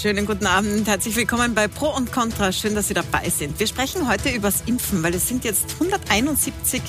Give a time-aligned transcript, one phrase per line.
[0.00, 2.52] Schönen guten Abend, herzlich willkommen bei Pro und Contra.
[2.52, 3.60] Schön, dass Sie dabei sind.
[3.60, 6.80] Wir sprechen heute über das Impfen, weil es sind jetzt 171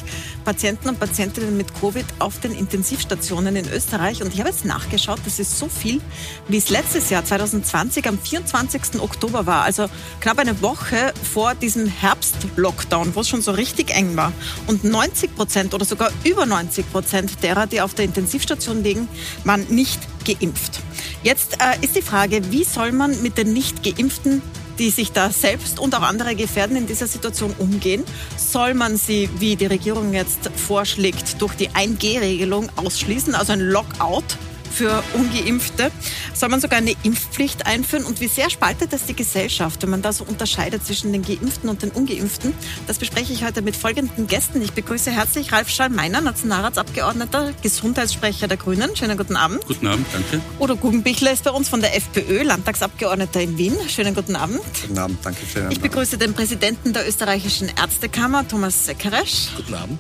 [0.46, 4.24] Patienten und Patientinnen mit Covid auf den Intensivstationen in Österreich.
[4.24, 6.00] Und ich habe jetzt nachgeschaut, das ist so viel,
[6.47, 9.01] wie es letztes Jahr 2020 am 24.
[9.01, 9.64] Oktober war.
[9.64, 9.87] Also
[10.22, 14.32] knapp eine Woche vor diesem Herbst-Lockdown, wo es schon so richtig eng war.
[14.68, 19.09] Und 90 Prozent oder sogar über 90 Prozent derer, die auf der Intensivstation liegen,
[19.44, 20.80] waren nicht geimpft.
[21.24, 24.42] Jetzt äh, ist die Frage, wie soll man mit den Nicht-Geimpften
[24.82, 28.04] die sich da selbst und auch andere gefährden, in dieser Situation umgehen?
[28.36, 34.24] Soll man sie, wie die Regierung jetzt vorschlägt, durch die 1G-Regelung ausschließen, also ein Lockout
[34.72, 35.92] für Ungeimpfte?
[36.34, 38.06] Soll man sogar eine Impfpflicht einführen?
[38.06, 41.70] Und wie sehr spaltet das die Gesellschaft, wenn man da so unterscheidet zwischen den Geimpften
[41.70, 42.54] und den Ungeimpften?
[42.88, 44.62] Das bespreche ich heute mit folgenden Gästen.
[44.62, 48.96] Ich begrüße herzlich Ralf Schallmeiner, Nationalratsabgeordneter, Gesundheitssprecher der Grünen.
[48.96, 49.66] Schönen guten Abend.
[49.68, 50.41] Guten Abend, danke.
[50.60, 53.76] Udo Guggenbichler ist bei uns von der FPÖ, Landtagsabgeordneter in Wien.
[53.88, 54.62] Schönen guten Abend.
[54.88, 59.50] Guten Abend, danke für den Ich begrüße den Präsidenten der österreichischen Ärztekammer, Thomas Seckeresch.
[59.56, 60.00] Guten Abend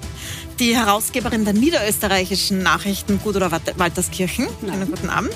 [0.61, 4.47] die Herausgeberin der niederösterreichischen Nachrichten Gut oder Walterskirchen.
[4.71, 5.33] Einen guten Abend.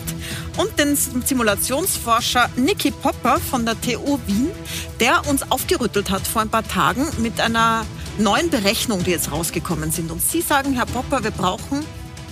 [0.56, 4.52] Und den Simulationsforscher Niki Popper von der TU Wien,
[5.00, 7.88] der uns aufgerüttelt hat vor ein paar Tagen mit einer
[8.20, 10.12] neuen Berechnung, die jetzt rausgekommen sind.
[10.12, 11.84] Und Sie sagen, Herr Popper, wir brauchen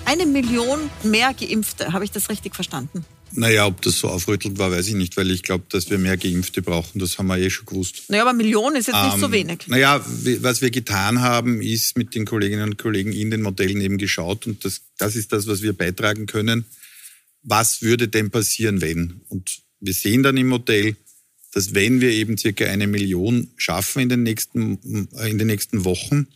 [0.06, 1.94] eine Million mehr Geimpfte.
[1.94, 3.04] Habe ich das richtig verstanden?
[3.36, 6.18] Naja, ob das so aufrüttelt war, weiß ich nicht, weil ich glaube, dass wir mehr
[6.18, 7.00] Geimpfte brauchen.
[7.00, 8.04] Das haben wir eh schon gewusst.
[8.10, 9.68] Naja, aber Millionen ist jetzt ähm, nicht so ähm, wenig.
[9.68, 10.06] Naja,
[10.42, 14.46] was wir getan haben, ist mit den Kolleginnen und Kollegen in den Modellen eben geschaut
[14.46, 16.66] und das, das ist das, was wir beitragen können.
[17.42, 19.22] Was würde denn passieren, wenn?
[19.30, 20.96] Und wir sehen dann im Modell,
[21.54, 26.28] dass wenn wir eben circa eine Million schaffen in den nächsten, in den nächsten Wochen,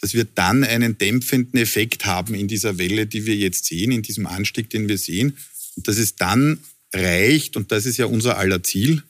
[0.00, 4.02] dass wir dann einen dämpfenden Effekt haben in dieser Welle, die wir jetzt sehen, in
[4.02, 5.36] diesem Anstieg, den wir sehen
[5.76, 6.58] dass es dann
[6.92, 9.02] reicht, und das ist ja unser aller Ziel,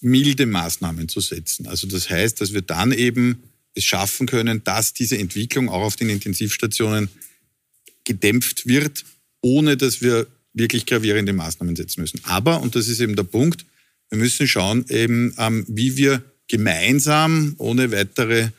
[0.00, 1.66] milde Maßnahmen zu setzen.
[1.66, 3.42] Also das heißt, dass wir dann eben
[3.74, 7.08] es schaffen können, dass diese Entwicklung auch auf den Intensivstationen
[8.04, 9.04] gedämpft wird,
[9.40, 12.20] ohne dass wir wirklich gravierende Maßnahmen setzen müssen.
[12.24, 13.64] Aber, und das ist eben der Punkt,
[14.10, 18.50] wir müssen schauen, eben, ähm, wie wir gemeinsam, ohne weitere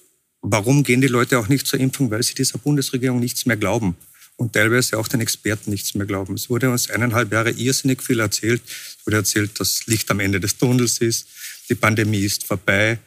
[0.43, 2.11] warum gehen die Leute auch nicht zur Impfung?
[2.11, 3.97] Weil sie dieser Bundesregierung nichts mehr glauben
[4.37, 6.35] und teilweise auch den Experten nichts mehr glauben.
[6.35, 8.63] Es wurde uns eineinhalb Jahre irrsinnig viel erzählt.
[8.67, 11.29] Es wurde erzählt, dass Licht am Ende des Tunnels ist,
[11.69, 12.99] die Pandemie ist vorbei.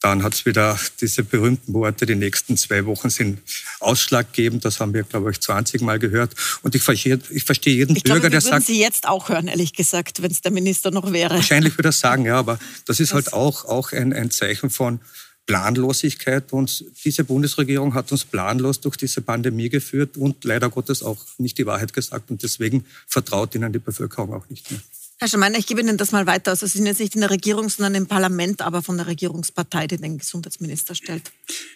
[0.00, 3.40] Dann hat es wieder diese berühmten Worte, die nächsten zwei Wochen sind
[3.80, 4.64] ausschlaggebend.
[4.64, 6.34] Das haben wir, glaube ich, 20 Mal gehört.
[6.62, 8.52] Und ich verstehe, ich verstehe jeden ich Bürger, glaube, der sagt...
[8.54, 11.34] würden Sie jetzt auch hören, ehrlich gesagt, wenn es der Minister noch wäre.
[11.34, 15.00] Wahrscheinlich würde er sagen, ja, aber das ist halt auch, auch ein, ein Zeichen von
[15.46, 16.52] Planlosigkeit.
[16.52, 21.58] Und diese Bundesregierung hat uns planlos durch diese Pandemie geführt und leider Gottes auch nicht
[21.58, 22.30] die Wahrheit gesagt.
[22.30, 24.80] Und deswegen vertraut ihnen die Bevölkerung auch nicht mehr.
[25.20, 26.52] Herr Schameiner, ich gebe Ihnen das mal weiter.
[26.52, 29.88] Also Sie sind jetzt nicht in der Regierung, sondern im Parlament, aber von der Regierungspartei,
[29.88, 31.32] die den Gesundheitsminister stellt.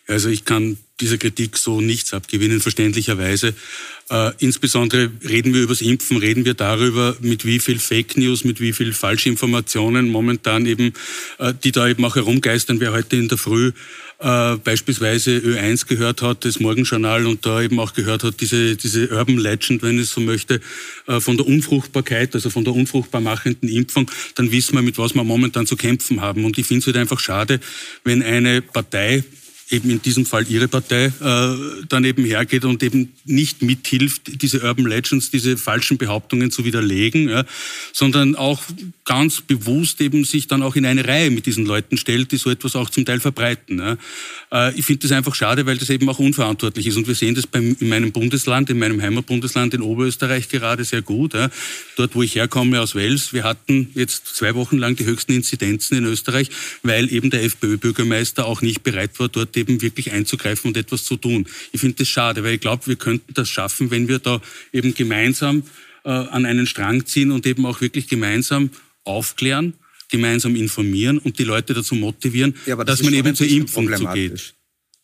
[0.07, 3.55] Also ich kann dieser Kritik so nichts abgewinnen, verständlicherweise.
[4.11, 8.45] Äh, insbesondere reden wir über das Impfen, reden wir darüber, mit wie viel Fake News,
[8.45, 10.93] mit wie viel Falschinformationen momentan eben,
[11.39, 12.79] äh, die da eben auch herumgeistern.
[12.79, 13.73] Wer heute in der Früh
[14.23, 19.09] äh, beispielsweise Ö1 gehört hat, das Morgenjournal und da eben auch gehört hat, diese, diese
[19.09, 20.61] Urban Legend, wenn es so möchte,
[21.07, 25.15] äh, von der Unfruchtbarkeit, also von der unfruchtbar machenden Impfung, dann wissen wir, mit was
[25.15, 26.45] wir momentan zu kämpfen haben.
[26.45, 27.61] Und ich finde es halt einfach schade,
[28.05, 29.25] wenn eine Partei
[29.73, 31.57] eben in diesem Fall Ihre Partei äh,
[31.89, 37.45] daneben hergeht und eben nicht mithilft, diese Urban Legends, diese falschen Behauptungen zu widerlegen,
[37.93, 38.63] sondern auch
[39.05, 42.51] ganz bewusst eben sich dann auch in eine Reihe mit diesen Leuten stellt, die so
[42.51, 43.97] etwas auch zum Teil verbreiten.
[44.53, 46.97] Äh, ich finde das einfach schade, weil das eben auch unverantwortlich ist.
[46.97, 51.35] Und wir sehen das in meinem Bundesland, in meinem Heimatbundesland in Oberösterreich gerade sehr gut.
[51.97, 55.99] Dort, wo ich herkomme, aus Wels, wir hatten jetzt zwei Wochen lang die höchsten Inzidenzen
[55.99, 56.51] in Österreich,
[56.83, 61.17] weil eben der FPÖ-Bürgermeister auch nicht bereit war, dort eben wirklich einzugreifen und etwas zu
[61.17, 61.47] tun.
[61.73, 64.41] Ich finde das schade, weil ich glaube, wir könnten das schaffen, wenn wir da
[64.73, 65.63] eben gemeinsam
[66.05, 68.71] äh, an einen Strang ziehen und eben auch wirklich gemeinsam
[69.05, 69.75] aufklären,
[70.11, 74.55] gemeinsam informieren und die Leute dazu motivieren, ja, das dass man eben zur Impfung zugeht.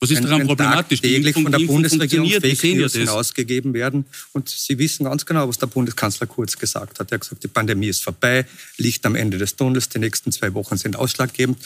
[0.01, 1.01] Was ist daran problematisch?
[1.01, 4.05] Täglich von der Bundesregierung Fake News ja ausgegeben werden.
[4.33, 7.11] Und Sie wissen ganz genau, was der Bundeskanzler Kurz gesagt hat.
[7.11, 8.47] Er hat gesagt, die Pandemie ist vorbei,
[8.77, 11.59] Licht am Ende des Tunnels, die nächsten zwei Wochen sind ausschlaggebend.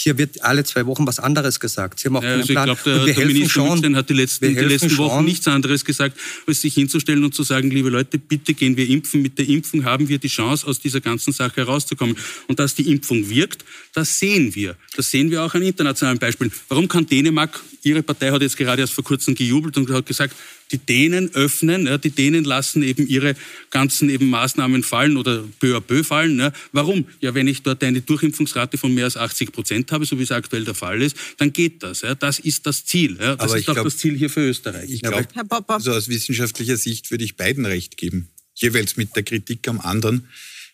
[0.00, 1.98] Hier wird alle zwei Wochen was anderes gesagt.
[1.98, 2.68] Sie haben auch ja, also Plan.
[2.70, 6.16] Ich glaube, der, der Minister schon, hat die letzten, die letzten Wochen nichts anderes gesagt,
[6.46, 9.22] als sich hinzustellen und zu sagen, liebe Leute, bitte gehen wir impfen.
[9.22, 12.16] Mit der Impfung haben wir die Chance, aus dieser ganzen Sache herauszukommen.
[12.46, 14.76] Und dass die Impfung wirkt, das sehen wir.
[14.96, 16.52] Das sehen wir auch an internationalen Beispielen.
[16.68, 20.34] Warum kann Dänemark Ihre Partei hat jetzt gerade erst vor kurzem gejubelt und hat gesagt,
[20.70, 23.34] die Dänen öffnen, ja, die Dänen lassen eben ihre
[23.70, 26.38] ganzen eben Maßnahmen fallen oder peu à peu fallen.
[26.38, 26.52] Ja.
[26.72, 27.06] Warum?
[27.20, 30.32] Ja, wenn ich dort eine Durchimpfungsrate von mehr als 80 Prozent habe, so wie es
[30.32, 32.02] aktuell der Fall ist, dann geht das.
[32.02, 32.14] Ja.
[32.14, 33.16] Das ist das Ziel.
[33.20, 33.36] Ja.
[33.36, 34.90] Das Aber ist auch glaub, das Ziel hier für Österreich.
[34.90, 35.26] Ich glaube,
[35.68, 38.28] also aus wissenschaftlicher Sicht würde ich beiden recht geben.
[38.54, 40.28] Jeweils mit der Kritik am anderen.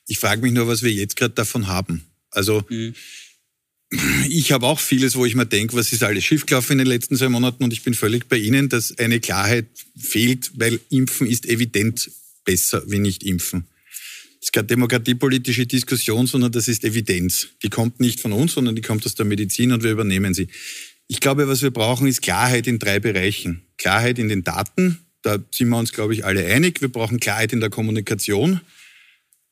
[0.06, 2.04] Ich frage mich nur, was wir jetzt gerade davon haben.
[2.30, 2.94] Also mhm
[4.28, 7.16] ich habe auch vieles, wo ich mir denke, was ist alles schiefgelaufen in den letzten
[7.16, 11.46] zwei Monaten und ich bin völlig bei Ihnen, dass eine Klarheit fehlt, weil Impfen ist
[11.46, 12.10] evident
[12.44, 13.66] besser wie nicht impfen.
[14.40, 17.48] Das ist keine demokratiepolitische Diskussion, sondern das ist Evidenz.
[17.62, 20.48] Die kommt nicht von uns, sondern die kommt aus der Medizin und wir übernehmen sie.
[21.06, 23.62] Ich glaube, was wir brauchen, ist Klarheit in drei Bereichen.
[23.78, 26.82] Klarheit in den Daten, da sind wir uns, glaube ich, alle einig.
[26.82, 28.60] Wir brauchen Klarheit in der Kommunikation.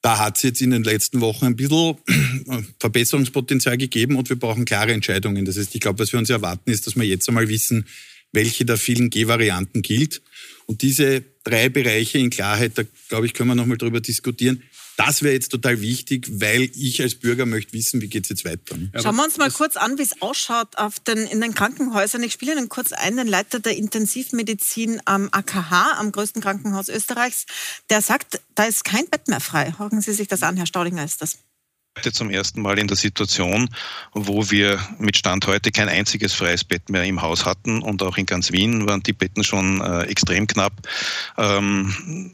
[0.02, 1.96] Da hat es jetzt in den letzten Wochen ein bisschen
[2.80, 5.44] Verbesserungspotenzial gegeben und wir brauchen klare Entscheidungen.
[5.44, 7.86] Das heißt, ich glaube, was wir uns erwarten, ist, dass wir jetzt einmal wissen,
[8.32, 10.20] welche der vielen G-Varianten gilt.
[10.66, 14.62] Und diese drei Bereiche in Klarheit, da glaube ich, können wir nochmal drüber diskutieren.
[14.96, 18.44] Das wäre jetzt total wichtig, weil ich als Bürger möchte wissen, wie geht es jetzt
[18.44, 18.76] weiter.
[19.00, 22.22] Schauen wir uns mal kurz an, wie es ausschaut auf den, in den Krankenhäusern.
[22.22, 27.46] Ich spiele Ihnen kurz ein, den Leiter der Intensivmedizin am AKH, am größten Krankenhaus Österreichs.
[27.90, 29.74] Der sagt, da ist kein Bett mehr frei.
[29.78, 31.38] Hören Sie sich das an, Herr Staudinger ist das
[32.10, 33.68] zum ersten Mal in der Situation,
[34.12, 38.16] wo wir mit Stand heute kein einziges freies Bett mehr im Haus hatten und auch
[38.16, 40.72] in ganz Wien waren die Betten schon äh, extrem knapp.
[41.38, 42.32] Ähm,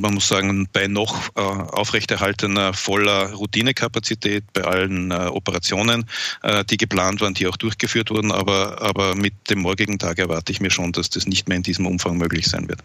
[0.00, 6.06] man muss sagen, bei noch äh, aufrechterhaltener voller Routinekapazität bei allen äh, Operationen,
[6.42, 10.52] äh, die geplant waren, die auch durchgeführt wurden, aber, aber mit dem morgigen Tag erwarte
[10.52, 12.80] ich mir schon, dass das nicht mehr in diesem Umfang möglich sein wird.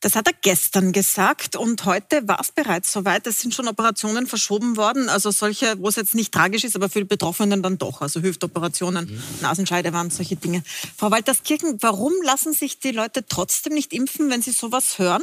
[0.00, 3.26] Das hat er gestern gesagt und heute war es bereits soweit.
[3.26, 6.88] Es sind schon Operationen verschoben worden, also solche, wo es jetzt nicht tragisch ist, aber
[6.88, 9.22] für die Betroffenen dann doch, also Hüftoperationen, mhm.
[9.40, 10.62] Nasenscheidewand, solche Dinge.
[10.96, 15.22] Frau Walterskirchen, warum lassen sich die Leute trotzdem nicht impfen, wenn sie sowas hören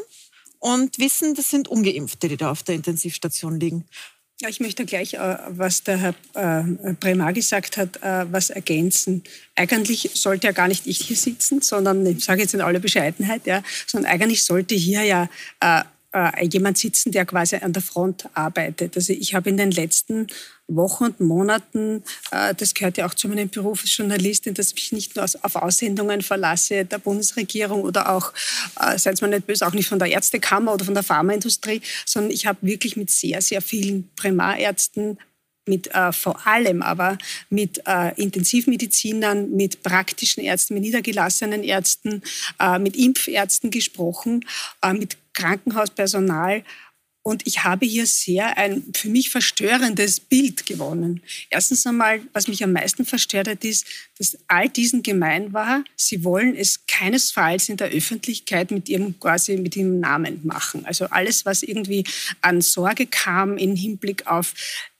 [0.59, 3.85] und wissen, das sind Ungeimpfte, die da auf der Intensivstation liegen?
[4.41, 9.23] Ja, ich möchte gleich, äh, was der Herr äh, Bremar gesagt hat, äh, was ergänzen.
[9.55, 13.47] Eigentlich sollte ja gar nicht ich hier sitzen, sondern, ich sage jetzt in aller Bescheidenheit,
[13.47, 15.29] ja, sondern eigentlich sollte hier ja
[15.61, 15.83] äh,
[16.51, 18.97] jemand sitzen, der quasi an der Front arbeitet.
[18.97, 20.27] Also ich habe in den letzten
[20.67, 24.75] Wochen und Monaten, äh, das gehört ja auch zu meinem Beruf als Journalistin, dass ich
[24.75, 28.33] mich nicht nur auf Aussendungen verlasse der Bundesregierung oder auch,
[28.79, 32.31] äh, seid mal nicht böse, auch nicht von der Ärztekammer oder von der Pharmaindustrie, sondern
[32.31, 35.17] ich habe wirklich mit sehr, sehr vielen Primarärzten,
[35.67, 37.17] mit äh, vor allem aber
[37.49, 42.21] mit äh, Intensivmedizinern, mit praktischen Ärzten, mit niedergelassenen Ärzten,
[42.59, 44.45] äh, mit Impfärzten gesprochen,
[44.81, 46.63] äh, mit Krankenhauspersonal.
[47.27, 51.23] Und ich habe hier sehr ein für mich verstörendes Bild gewonnen.
[51.49, 53.87] Erstens einmal, was mich am meisten verstört hat, ist,
[54.19, 59.57] dass all diesen gemein war, sie wollen es keinesfalls in der Öffentlichkeit mit ihrem quasi
[59.57, 60.85] mit ihrem Namen machen.
[60.85, 62.03] Also alles, was irgendwie
[62.41, 64.53] an Sorge kam im Hinblick auf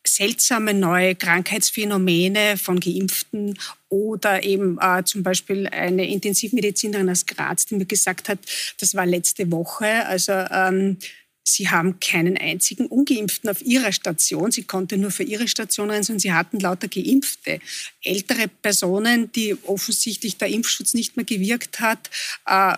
[0.04, 7.76] seltsame neue Krankheitsphänomene von Geimpften oder eben äh, zum Beispiel eine Intensivmedizinerin aus Graz, die
[7.76, 8.40] mir gesagt hat,
[8.80, 10.98] das war letzte Woche, also ähm,
[11.48, 14.52] Sie haben keinen einzigen Ungeimpften auf Ihrer Station.
[14.52, 17.60] Sie konnte nur für Ihre Station rein, sondern Sie hatten lauter Geimpfte.
[18.02, 22.10] Ältere Personen, die offensichtlich der Impfschutz nicht mehr gewirkt hat.
[22.48, 22.74] Äh,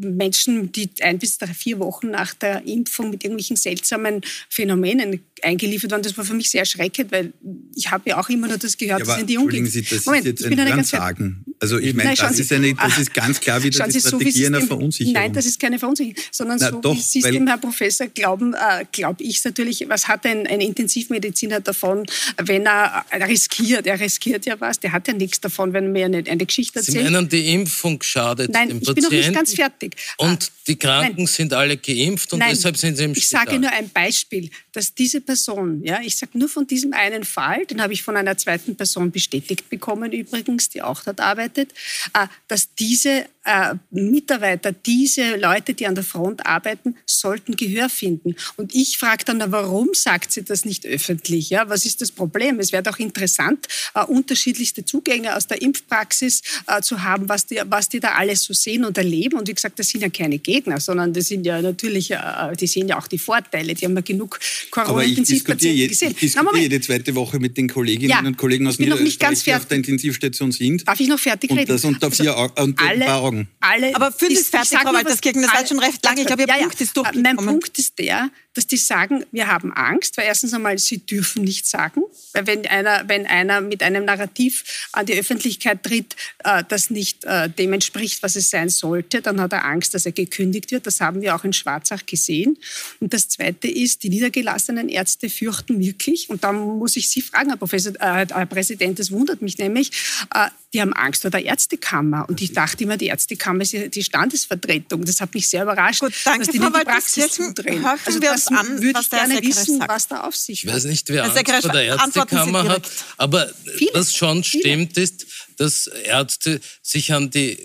[0.00, 5.92] Menschen, die ein bis drei, vier Wochen nach der Impfung mit irgendwelchen seltsamen Phänomenen eingeliefert
[5.92, 6.02] waren.
[6.02, 7.32] Das war für mich sehr erschreckend, weil
[7.76, 9.84] ich habe ja auch immer nur das gehört, ja, das sind die Ungeimpften.
[9.84, 11.44] Sie, das Moment, ist jetzt ein Hörensagen.
[11.60, 14.60] Also ich meine, das, ist eine, das ist ganz klar wieder die Strategie so, einer
[14.60, 15.12] Verunsicherung.
[15.12, 18.07] Nein, das ist keine Verunsicherung, sondern Na, so doch, wie Sie es dem Herr Professor
[18.14, 23.86] glauben, äh, glaube ich natürlich, was hat ein, ein Intensivmediziner davon, wenn er riskiert?
[23.86, 26.78] Er riskiert ja was, der hat ja nichts davon, wenn er mir eine, eine Geschichte
[26.78, 27.06] erzählt.
[27.06, 29.96] Sie meinen, die Impfung schadet Nein, dem ich bin noch nicht ganz fertig.
[30.16, 31.26] Und die Kranken Nein.
[31.26, 34.94] sind alle geimpft und Nein, deshalb sind sie im Ich sage nur ein Beispiel, dass
[34.94, 38.36] diese Person, ja, ich sage nur von diesem einen Fall, den habe ich von einer
[38.36, 41.72] zweiten Person bestätigt bekommen übrigens, die auch dort arbeitet,
[42.14, 48.36] äh, dass diese äh, Mitarbeiter, diese Leute, die an der Front arbeiten, sollten Gehör finden.
[48.56, 51.48] Und ich frage dann, warum sagt sie das nicht öffentlich?
[51.48, 52.60] Ja, was ist das Problem?
[52.60, 57.58] Es wäre doch interessant, äh, unterschiedlichste Zugänge aus der Impfpraxis äh, zu haben, was die,
[57.66, 59.38] was die da alles so sehen und erleben.
[59.38, 62.18] Und wie gesagt, das sind ja keine Gegner, sondern das sind ja natürlich, äh,
[62.60, 63.74] die sehen ja auch die Vorteile.
[63.74, 64.38] Die haben ja genug
[64.70, 66.10] Corona-Intensivpatienten gesehen.
[66.10, 69.54] Ich diskutiere Na, jede zweite Woche mit den Kolleginnen ja, und Kollegen aus Niederösterreich, die
[69.54, 70.86] auf der Intensivstation sind.
[70.86, 71.60] Darf ich noch fertig reden?
[71.60, 73.48] Und das unter vier also, und Augen sagen.
[73.60, 76.20] Alle, Aber für das fertig, Frau Walterskirchen, das war schon recht lange.
[76.20, 76.84] Ich glaube, Ihr ja, Punkt ja.
[76.84, 77.36] ist durchgekommen.
[77.36, 81.44] Mein Punkt ist der, dass die sagen, wir haben Angst, weil erstens einmal, sie dürfen
[81.44, 82.02] nicht sagen.
[82.32, 87.24] Weil wenn einer, wenn einer mit einem Narrativ an die Öffentlichkeit tritt, äh, das nicht
[87.24, 90.86] äh, dem entspricht, was es sein sollte, dann hat er Angst, dass er gekündigt wird.
[90.86, 92.58] Das haben wir auch in Schwarzach gesehen.
[92.98, 97.50] Und das Zweite ist, die niedergelassenen Ärzte fürchten wirklich, und da muss ich Sie fragen,
[97.50, 99.92] Herr, Professor, äh, Herr Präsident, das wundert mich nämlich,
[100.34, 102.28] äh, die haben Angst vor der Ärztekammer.
[102.28, 105.04] Und ich dachte immer, die Ärztekammer ist die Standesvertretung.
[105.04, 107.84] Das hat mich sehr überrascht, Gut, danke, dass die Frau die Praxis zudrehen.
[107.84, 109.90] Also das an, würde ich gerne wissen, sagt.
[109.90, 110.70] was da auf sich hat.
[110.70, 115.04] Ich weiß nicht, wer Angst vor der Ärztekammer hat, aber viele, was schon stimmt viele.
[115.04, 117.58] ist, dass Ärzte sich an die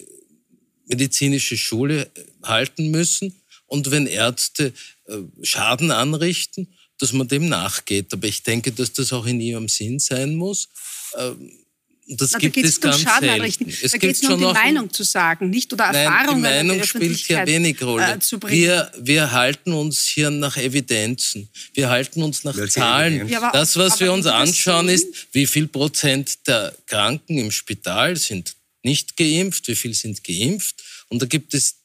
[0.86, 2.12] medizinische Schule
[2.43, 4.74] halten müssen und wenn Ärzte
[5.05, 8.13] äh, Schaden anrichten, dass man dem nachgeht.
[8.13, 10.70] Aber ich denke, dass das auch in ihrem Sinn sein muss.
[12.05, 13.69] Das Na, gibt da es ganz Schaden anrichten.
[13.81, 16.41] Es da geht es nur um die Meinung zu sagen, nicht oder Erfahrungen.
[16.41, 18.19] Nein, die Meinung spielt hier wenig Rolle.
[18.19, 21.48] Äh, wir, wir halten uns hier nach Evidenzen.
[21.74, 23.27] Wir halten uns nach Welche Zahlen.
[23.29, 28.17] Ja, aber, das, was wir uns anschauen, ist, wie viel Prozent der Kranken im Spital
[28.17, 30.83] sind nicht geimpft, wie viel sind geimpft.
[31.07, 31.77] Und da gibt es,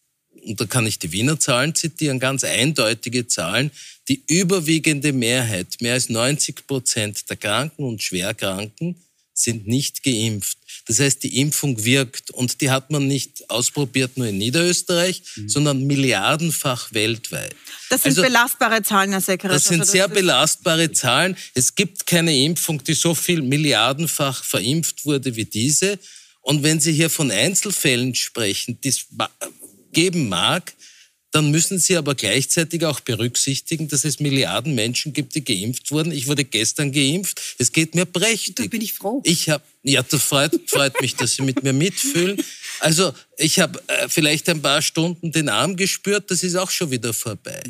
[0.44, 3.70] und da kann ich die Wiener Zahlen zitieren, ganz eindeutige Zahlen.
[4.08, 8.96] Die überwiegende Mehrheit, mehr als 90 Prozent der Kranken und Schwerkranken,
[9.42, 10.58] sind nicht geimpft.
[10.86, 15.48] Das heißt, die Impfung wirkt und die hat man nicht ausprobiert nur in Niederösterreich, mhm.
[15.48, 17.54] sondern milliardenfach weltweit.
[17.90, 19.50] Das sind also, belastbare Zahlen, Herr Sekretär.
[19.50, 21.36] Das sind also, sehr belastbare Zahlen.
[21.54, 25.98] Es gibt keine Impfung, die so viel milliardenfach verimpft wurde wie diese.
[26.40, 29.06] Und wenn Sie hier von Einzelfällen sprechen, die es
[29.92, 30.72] geben mag,
[31.38, 36.10] dann müssen Sie aber gleichzeitig auch berücksichtigen, dass es Milliarden Menschen gibt, die geimpft wurden.
[36.10, 37.40] Ich wurde gestern geimpft.
[37.58, 38.56] Es geht mir prächtig.
[38.56, 39.22] Da bin ich froh.
[39.24, 42.42] Ich habe, ja, das freut, freut mich, dass Sie mit mir mitfühlen.
[42.80, 46.28] Also ich habe äh, vielleicht ein paar Stunden den Arm gespürt.
[46.28, 47.62] Das ist auch schon wieder vorbei.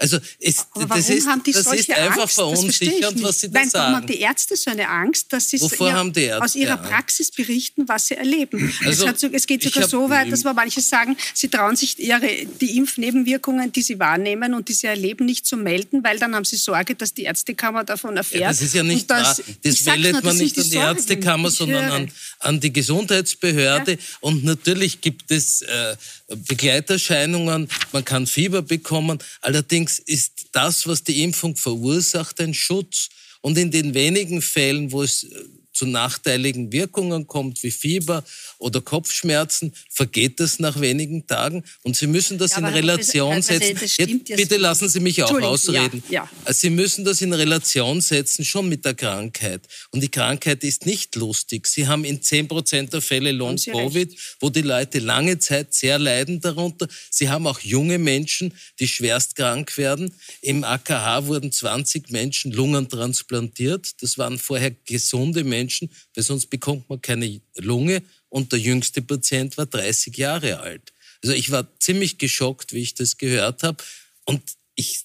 [0.00, 2.34] Also es, das ist, das ist einfach Angst?
[2.36, 3.82] verunsichernd, was Sie da Nein, sagen.
[3.82, 8.06] Warum haben die Ärzte so eine Angst, dass sie ihr, aus ihrer Praxis berichten, was
[8.06, 8.72] sie erleben?
[8.84, 12.46] Also, es, so, es, geht sogar so weit, dass manche sagen, sie trauen sich ihre,
[12.60, 16.44] die Impfnebenwirkungen, die sie wahrnehmen und die sie erleben, nicht zu melden, weil dann haben
[16.44, 18.42] sie Sorge, dass die Ärztekammer davon erfährt.
[18.42, 22.12] Ja, das ist ja nicht das, das meldet man nicht an die Ärztekammer, sondern an,
[22.38, 23.92] an, die Gesundheitsbehörde.
[23.92, 23.98] Ja.
[24.20, 25.96] Und natürlich gibt es äh,
[26.28, 29.18] Begleiterscheinungen, man kann Fieber bekommen.
[29.40, 33.08] Allerdings ist das, was die Impfung verursacht, ein Schutz.
[33.40, 35.44] Und in den wenigen Fällen, wo es äh,
[35.78, 38.24] zu nachteiligen Wirkungen kommt, wie Fieber
[38.58, 41.62] oder Kopfschmerzen, vergeht das nach wenigen Tagen.
[41.84, 43.78] Und Sie müssen das ja, in Relation das, setzen.
[43.80, 46.02] Das Jetzt, bitte lassen Sie mich auch ausreden.
[46.08, 46.52] Ja, ja.
[46.52, 49.68] Sie müssen das in Relation setzen, schon mit der Krankheit.
[49.92, 51.68] Und die Krankheit ist nicht lustig.
[51.68, 56.40] Sie haben in 10 Prozent der Fälle Long-Covid, wo die Leute lange Zeit sehr leiden
[56.40, 56.88] darunter.
[57.08, 60.12] Sie haben auch junge Menschen, die schwerst krank werden.
[60.40, 64.02] Im AKH wurden 20 Menschen Lungen transplantiert.
[64.02, 69.02] Das waren vorher gesunde Menschen Menschen, weil sonst bekommt man keine Lunge und der jüngste
[69.02, 70.92] Patient war 30 Jahre alt.
[71.22, 73.82] Also ich war ziemlich geschockt, wie ich das gehört habe.
[74.24, 74.42] Und
[74.76, 75.04] ich,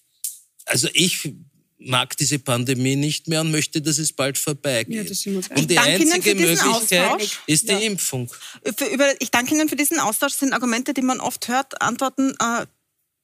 [0.65, 1.34] also ich
[1.79, 5.25] mag diese Pandemie nicht mehr und möchte, dass es bald vorbeigeht.
[5.25, 7.39] Ja, und die einzige Möglichkeit Austausch.
[7.46, 7.79] ist die ja.
[7.79, 8.32] Impfung.
[8.63, 10.34] Über, ich danke Ihnen für diesen Austausch.
[10.34, 11.82] Das sind Argumente, die man oft hört.
[11.82, 12.65] Antworten äh,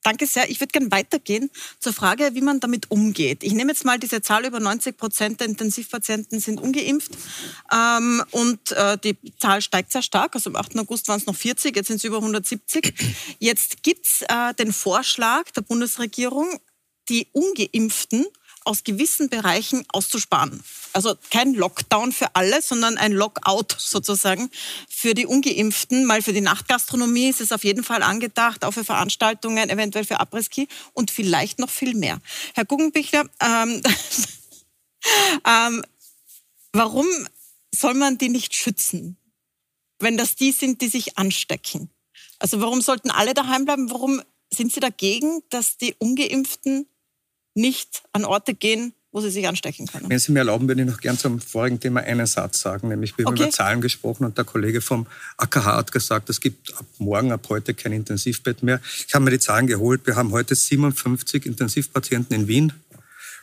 [0.04, 0.50] Danke sehr.
[0.50, 3.44] Ich würde gerne weitergehen zur Frage, wie man damit umgeht.
[3.44, 7.12] Ich nehme jetzt mal diese Zahl, über 90 Prozent der Intensivpatienten sind ungeimpft.
[7.72, 10.36] Ähm, und äh, die Zahl steigt sehr stark.
[10.36, 10.78] Also am 8.
[10.80, 12.94] August waren es noch 40, jetzt sind es über 170.
[13.40, 16.48] Jetzt gibt es äh, den Vorschlag der Bundesregierung,
[17.10, 18.26] die Ungeimpften
[18.70, 20.64] aus gewissen Bereichen auszusparen.
[20.94, 24.52] Also kein Lockdown für alle, sondern ein Lockout sozusagen
[24.88, 26.06] für die Ungeimpften.
[26.06, 30.20] Mal für die Nachtgastronomie ist es auf jeden Fall angedacht, auch für Veranstaltungen, eventuell für
[30.20, 32.22] Après-Ski und vielleicht noch viel mehr.
[32.54, 33.82] Herr Guggenbichler, ähm,
[35.48, 35.84] ähm,
[36.72, 37.08] warum
[37.74, 39.18] soll man die nicht schützen,
[39.98, 41.90] wenn das die sind, die sich anstecken?
[42.38, 43.90] Also warum sollten alle daheim bleiben?
[43.90, 44.22] Warum
[44.54, 46.88] sind Sie dagegen, dass die Ungeimpften
[47.60, 50.10] nicht an Orte gehen, wo sie sich anstecken können.
[50.10, 53.18] Wenn Sie mir erlauben, würde ich noch gern zum vorigen Thema einen Satz sagen, nämlich
[53.18, 53.44] wir haben okay.
[53.44, 57.46] über Zahlen gesprochen und der Kollege vom AKH hat gesagt, es gibt ab morgen, ab
[57.50, 58.80] heute kein Intensivbett mehr.
[59.08, 60.06] Ich habe mir die Zahlen geholt.
[60.06, 62.74] Wir haben heute 57 Intensivpatienten in Wien.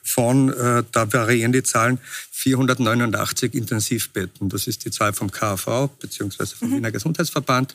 [0.04, 1.98] Von, äh, da variieren die Zahlen,
[2.30, 4.48] 489 Intensivbetten.
[4.48, 6.46] Das ist die Zahl vom KV bzw.
[6.46, 6.76] vom mhm.
[6.76, 7.74] Wiener Gesundheitsverband.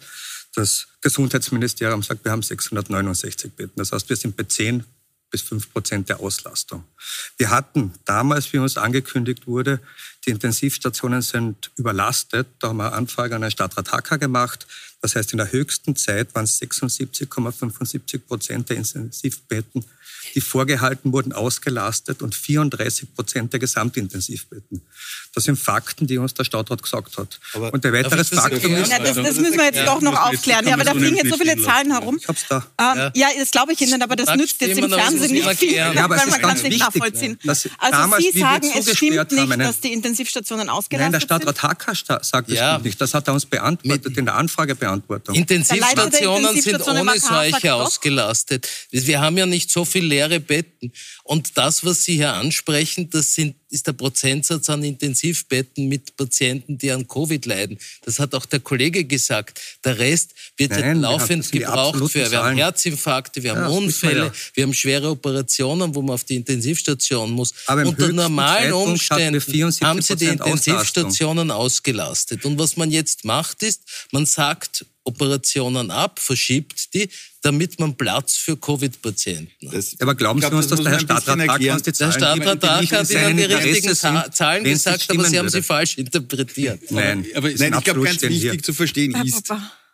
[0.55, 3.73] Das Gesundheitsministerium sagt, wir haben 669 Betten.
[3.75, 4.85] Das heißt, wir sind bei 10
[5.31, 6.83] bis fünf Prozent der Auslastung.
[7.37, 9.79] Wir hatten damals, wie uns angekündigt wurde,
[10.25, 12.47] die Intensivstationen sind überlastet.
[12.59, 14.67] Da haben wir eine Anfrage an den Stadtrat Hacker gemacht.
[15.01, 19.83] Das heißt, in der höchsten Zeit waren es 76,75 Prozent der Intensivbetten
[20.33, 24.81] die vorgehalten wurden, ausgelastet und 34 Prozent der Gesamtintensivbetten.
[25.33, 27.39] Das sind Fakten, die uns der Stadtrat gesagt hat.
[27.53, 28.91] Aber und der weitere Faktum ist...
[28.91, 30.67] Ja, das, das müssen wir jetzt doch noch aufklären.
[30.67, 32.17] Ja, aber da fliegen jetzt so viele Zahlen herum.
[32.19, 32.65] Ich hab's da.
[32.79, 33.29] Ähm, ja.
[33.37, 36.27] das glaube ich Ihnen, aber das nützt jetzt im Fernsehen nicht viel, ja, aber weil
[36.27, 37.39] man kann es nicht nachvollziehen.
[37.45, 41.29] also damals, Sie sagen, es stimmt nicht, dass die Intensivstationen ausgelastet sind?
[41.29, 42.99] Nein, der Stadtrat Hacker sagt, es stimmt nicht.
[42.99, 45.35] Das hat er uns beantwortet in der Anfragebeantwortung.
[45.35, 48.67] Intensivstationen sind ohne solche ausgelastet.
[48.91, 50.91] Wir haben ja nicht so viel leere Betten.
[51.23, 56.77] Und das, was Sie hier ansprechen, das sind ist der Prozentsatz an Intensivbetten mit Patienten,
[56.77, 57.77] die an Covid leiden.
[58.03, 59.61] Das hat auch der Kollege gesagt.
[59.85, 64.33] Der Rest wird Nein, laufend gebraucht für, wir haben Herzinfarkte, wir haben ja, Unfälle, wir,
[64.55, 67.53] wir, haben schwere Operationen, wo man auf die Intensivstation muss.
[67.65, 69.41] Aber Unter normalen Umständen
[69.81, 72.43] haben sie die Intensivstationen ausgelastet.
[72.45, 77.09] Und was man jetzt macht, ist, man sagt, Operationen ab, verschiebt die,
[77.41, 79.85] damit man Platz für Covid-Patienten hat.
[79.99, 83.37] Aber glauben Sie uns, dass der Herr Stadtrat uns die Zahlen Der Stadtrat hat Ihnen
[83.37, 86.91] die richtigen Zahlen gesagt, aber Sie haben sie falsch interpretiert.
[86.91, 88.63] Nein, aber Nein ich glaube, ganz wichtig hier.
[88.63, 89.51] zu verstehen ist,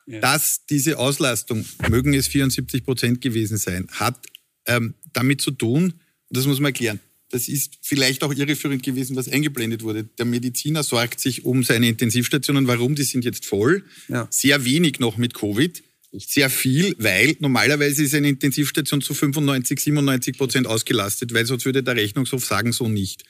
[0.07, 4.17] dass diese Auslastung, mögen es 74 Prozent gewesen sein, hat
[4.65, 5.93] ähm, damit zu tun,
[6.29, 6.99] und das muss man erklären,
[7.29, 10.05] das ist vielleicht auch irreführend gewesen, was eingeblendet wurde.
[10.17, 12.67] Der Mediziner sorgt sich um seine Intensivstationen.
[12.67, 12.95] Warum?
[12.95, 13.83] Die sind jetzt voll.
[14.07, 14.27] Ja.
[14.31, 15.83] Sehr wenig noch mit Covid.
[16.13, 21.83] Sehr viel, weil normalerweise ist eine Intensivstation zu 95, 97 Prozent ausgelastet, weil sonst würde
[21.83, 23.23] der Rechnungshof sagen, so nicht.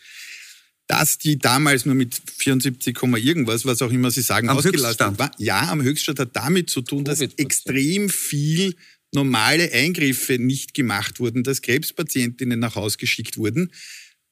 [0.85, 5.19] Dass die damals nur mit 74, irgendwas, was auch immer Sie sagen, am ausgelastet Höchststand.
[5.19, 5.31] war.
[5.37, 8.75] Ja, am Höchststand hat damit zu tun, dass extrem viel
[9.13, 13.71] normale Eingriffe nicht gemacht wurden, dass Krebspatientinnen nach Hause geschickt wurden.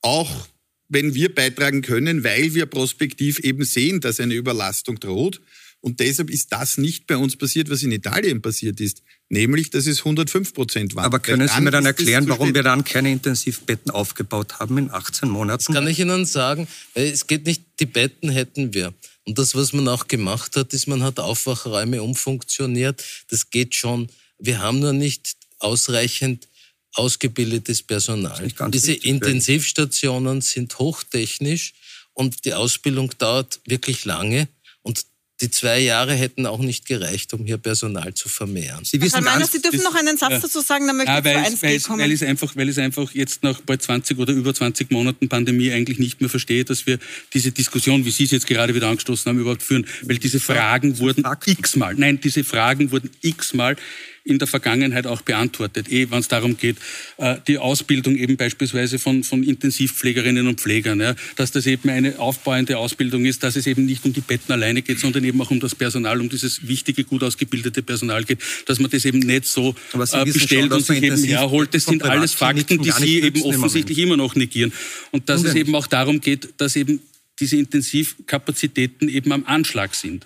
[0.01, 0.47] Auch
[0.87, 5.41] wenn wir beitragen können, weil wir prospektiv eben sehen, dass eine Überlastung droht.
[5.81, 9.85] Und deshalb ist das nicht bei uns passiert, was in Italien passiert ist, nämlich dass
[9.85, 11.05] es 105 Prozent waren.
[11.05, 15.29] Aber können Sie mir dann erklären, warum wir dann keine Intensivbetten aufgebaut haben in 18
[15.29, 15.63] Monaten?
[15.67, 16.67] Das kann ich Ihnen sagen.
[16.95, 18.95] Es geht nicht, die Betten hätten wir.
[19.25, 23.03] Und das, was man auch gemacht hat, ist, man hat Aufwachräume umfunktioniert.
[23.29, 26.47] Das geht schon wir haben nur nicht ausreichend
[26.93, 28.47] ausgebildetes Personal.
[28.69, 31.73] Diese richtig, Intensivstationen sind hochtechnisch
[32.13, 34.47] und die Ausbildung dauert wirklich lange.
[34.81, 35.05] Und
[35.41, 38.85] die zwei Jahre hätten auch nicht gereicht, um hier Personal zu vermehren.
[38.85, 41.25] Sie wissen Herr Meiner, Sie dürfen noch einen Satz dazu sagen, dann möchte ja, ich
[41.25, 41.99] weil, zu weil, kommen.
[41.99, 45.27] Weil ich, einfach, weil ich es einfach jetzt nach bald 20 oder über 20 Monaten
[45.27, 46.99] Pandemie eigentlich nicht mehr verstehe, dass wir
[47.33, 49.85] diese Diskussion, wie Sie es jetzt gerade wieder angestoßen haben, überhaupt führen.
[50.03, 53.75] Weil diese Fragen wurden x-mal, nein, diese Fragen wurden x-mal
[54.25, 56.77] in der Vergangenheit auch beantwortet, eh, wenn es darum geht,
[57.17, 62.17] äh, die Ausbildung eben beispielsweise von, von Intensivpflegerinnen und Pflegern, ja, dass das eben eine
[62.19, 65.51] aufbauende Ausbildung ist, dass es eben nicht um die Betten alleine geht, sondern eben auch
[65.51, 69.45] um das Personal, um dieses wichtige, gut ausgebildete Personal geht, dass man das eben nicht
[69.45, 71.73] so äh, bestellt schon, und sich eben herholt.
[71.75, 74.73] Das sind alles Fakten, die Sie eben offensichtlich immer noch negieren.
[75.11, 76.99] Und dass es eben auch darum geht, dass eben
[77.39, 80.25] diese Intensivkapazitäten eben am Anschlag sind.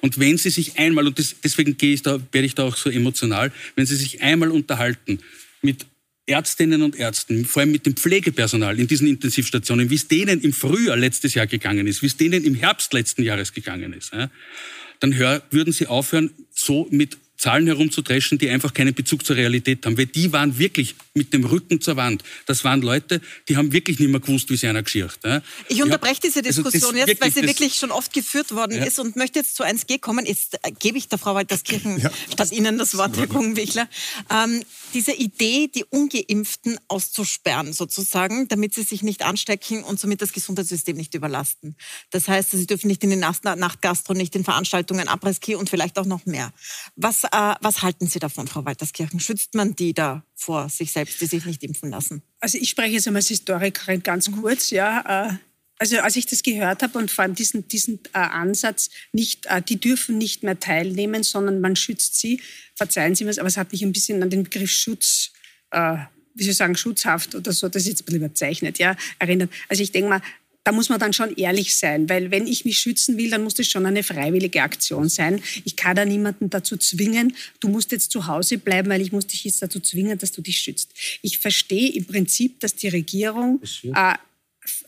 [0.00, 2.90] Und wenn Sie sich einmal, und deswegen gehe ich da, werde ich da auch so
[2.90, 5.18] emotional, wenn Sie sich einmal unterhalten
[5.62, 5.86] mit
[6.26, 10.52] Ärztinnen und Ärzten, vor allem mit dem Pflegepersonal in diesen Intensivstationen, wie es denen im
[10.52, 14.12] Frühjahr letztes Jahr gegangen ist, wie es denen im Herbst letzten Jahres gegangen ist,
[15.00, 19.84] dann hör, würden Sie aufhören, so mit Zahlen herumzudreschen, die einfach keinen Bezug zur Realität
[19.84, 19.98] haben.
[19.98, 22.24] Weil die waren wirklich mit dem Rücken zur Wand.
[22.46, 25.18] Das waren Leute, die haben wirklich nicht mehr gewusst, wie sie einer geschirrt.
[25.22, 25.42] Ja.
[25.68, 28.84] Ich unterbreche diese also Diskussion also jetzt, weil sie wirklich schon oft geführt worden ja.
[28.84, 30.24] ist und möchte jetzt zu 1G kommen.
[30.24, 32.10] Jetzt äh, gebe ich der Frau Walterskirchen ja.
[32.32, 33.90] statt Ihnen das Wort, Herr Gungwichler.
[34.30, 34.62] Ähm,
[34.94, 40.96] diese Idee, die Ungeimpften auszusperren sozusagen, damit sie sich nicht anstecken und somit das Gesundheitssystem
[40.96, 41.76] nicht überlasten.
[42.10, 46.06] Das heißt, sie dürfen nicht in den Nachtgastro, nicht in Veranstaltungen, Abriski und vielleicht auch
[46.06, 46.54] noch mehr.
[46.96, 49.20] Was, äh, was halten Sie davon, Frau Walterskirchen?
[49.20, 52.22] Schützt man die da vor sich selbst, die sich nicht impfen lassen?
[52.40, 54.70] Also ich spreche jetzt einmal als Historikerin ganz kurz.
[54.70, 55.34] Ja, äh,
[55.78, 59.60] also als ich das gehört habe und vor allem diesen, diesen äh, Ansatz, nicht, äh,
[59.60, 62.40] die dürfen nicht mehr teilnehmen, sondern man schützt sie,
[62.76, 65.32] verzeihen Sie mir, aber es hat mich ein bisschen an den Begriff Schutz,
[65.72, 65.96] äh,
[66.34, 69.50] wie ich sagen, schutzhaft oder so, das ist jetzt ein bisschen überzeichnet, ja, erinnert.
[69.68, 70.22] Also ich denke mal,
[70.64, 73.54] da muss man dann schon ehrlich sein, weil wenn ich mich schützen will, dann muss
[73.54, 75.42] das schon eine freiwillige Aktion sein.
[75.64, 79.26] Ich kann da niemanden dazu zwingen, du musst jetzt zu Hause bleiben, weil ich muss
[79.26, 80.92] dich jetzt dazu zwingen, dass du dich schützt.
[81.20, 83.60] Ich verstehe im Prinzip, dass die Regierung
[83.94, 84.14] äh,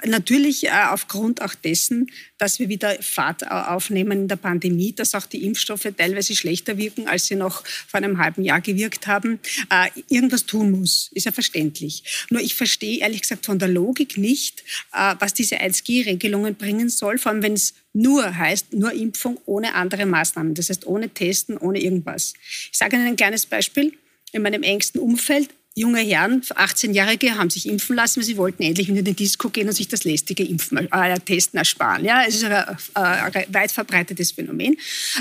[0.05, 5.27] Natürlich äh, aufgrund auch dessen, dass wir wieder Fahrt aufnehmen in der Pandemie, dass auch
[5.27, 9.39] die Impfstoffe teilweise schlechter wirken, als sie noch vor einem halben Jahr gewirkt haben,
[9.71, 11.11] äh, irgendwas tun muss.
[11.13, 12.27] Ist ja verständlich.
[12.31, 14.63] Nur ich verstehe ehrlich gesagt von der Logik nicht,
[14.93, 19.75] äh, was diese 1G-Regelungen bringen soll, vor allem wenn es nur heißt, nur Impfung ohne
[19.75, 20.55] andere Maßnahmen.
[20.55, 22.35] Das heißt, ohne Testen, ohne irgendwas.
[22.71, 23.93] Ich sage Ihnen ein kleines Beispiel.
[24.33, 28.89] In meinem engsten Umfeld junge Herren, 18-Jährige, haben sich impfen lassen, weil sie wollten endlich
[28.89, 32.03] in die Disco gehen und sich das lästige Impfen, äh, Testen ersparen.
[32.03, 34.75] Ja, es ist ein, äh, ein weit verbreitetes Phänomen.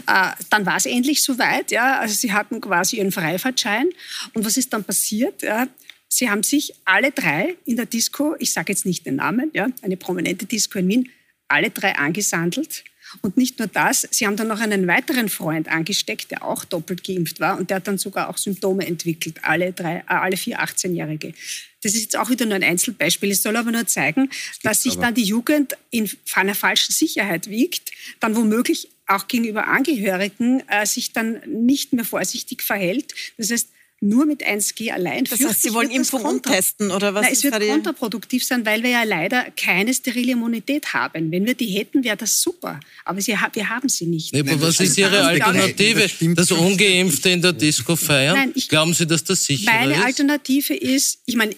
[0.07, 1.71] Äh, dann war es endlich soweit.
[1.71, 3.89] Ja, also sie hatten quasi ihren Freifahrtschein.
[4.33, 5.41] Und was ist dann passiert?
[5.41, 5.67] Ja,
[6.07, 9.67] sie haben sich alle drei in der Disco, ich sage jetzt nicht den Namen, ja,
[9.81, 11.09] eine prominente Disco in Wien,
[11.49, 12.85] alle drei angesandelt
[13.21, 17.04] und nicht nur das, sie haben dann noch einen weiteren Freund angesteckt, der auch doppelt
[17.04, 20.60] geimpft war und der hat dann sogar auch Symptome entwickelt, alle, drei, äh, alle vier
[20.62, 21.34] 18-Jährige.
[21.82, 23.30] Das ist jetzt auch wieder nur ein Einzelbeispiel.
[23.30, 24.30] Es soll aber nur zeigen,
[24.63, 30.63] dass sich dann die Jugend in einer falschen Sicherheit wiegt, dann womöglich auch gegenüber Angehörigen
[30.67, 33.13] äh, sich dann nicht mehr vorsichtig verhält.
[33.38, 33.69] Das heißt,
[34.05, 35.25] nur mit 1G allein.
[35.25, 37.23] Das heißt, Sie wollen Impfung umtesten oder was?
[37.23, 41.31] Nein, es wird kontraproduktiv sein, weil wir ja leider keine sterile Immunität haben.
[41.31, 42.79] Wenn wir die hätten, wäre das super.
[43.03, 44.33] Aber sie, wir haben sie nicht.
[44.33, 46.07] Nee, aber was ist Ihre Alternative?
[46.35, 48.35] Das, das Ungeimpfte in der Disco feiern?
[48.35, 49.97] Nein, ich, Glauben Sie, dass das sicher meine ist?
[49.97, 51.55] Meine Alternative ist, ich meine,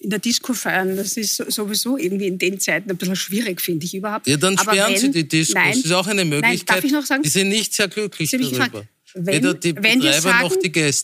[0.00, 3.86] in der Disco feiern, das ist sowieso irgendwie in den Zeiten ein bisschen schwierig, finde
[3.86, 4.26] ich überhaupt.
[4.26, 5.54] Ja, dann sperren wenn, Sie die Discos.
[5.54, 6.68] Nein, das ist auch eine Möglichkeit.
[6.68, 7.22] Nein, darf ich noch sagen?
[7.22, 8.86] Die sind nicht sehr glücklich darüber.
[9.18, 10.50] Wenn, wenn, wir sagen,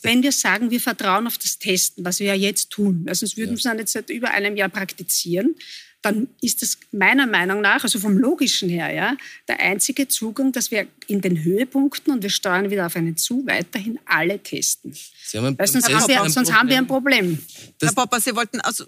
[0.02, 3.38] wenn wir sagen, wir vertrauen auf das Testen, was wir ja jetzt tun, also sonst
[3.38, 3.64] würden ja.
[3.64, 5.54] wir es jetzt seit über einem Jahr praktizieren,
[6.02, 9.16] dann ist das meiner Meinung nach, also vom Logischen her, ja,
[9.48, 13.46] der einzige Zugang, dass wir in den Höhepunkten, und wir steuern wieder auf einen zu,
[13.46, 14.94] weiterhin alle testen.
[15.32, 17.38] Weil sonst, haben wir, sonst haben wir, ein Problem.
[17.78, 18.84] Das Herr Popper, Sie wollten, also,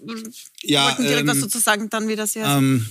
[0.61, 2.45] ja, wollten direkt ähm, was sozusagen dann wieder sehr...
[2.45, 2.85] Ähm,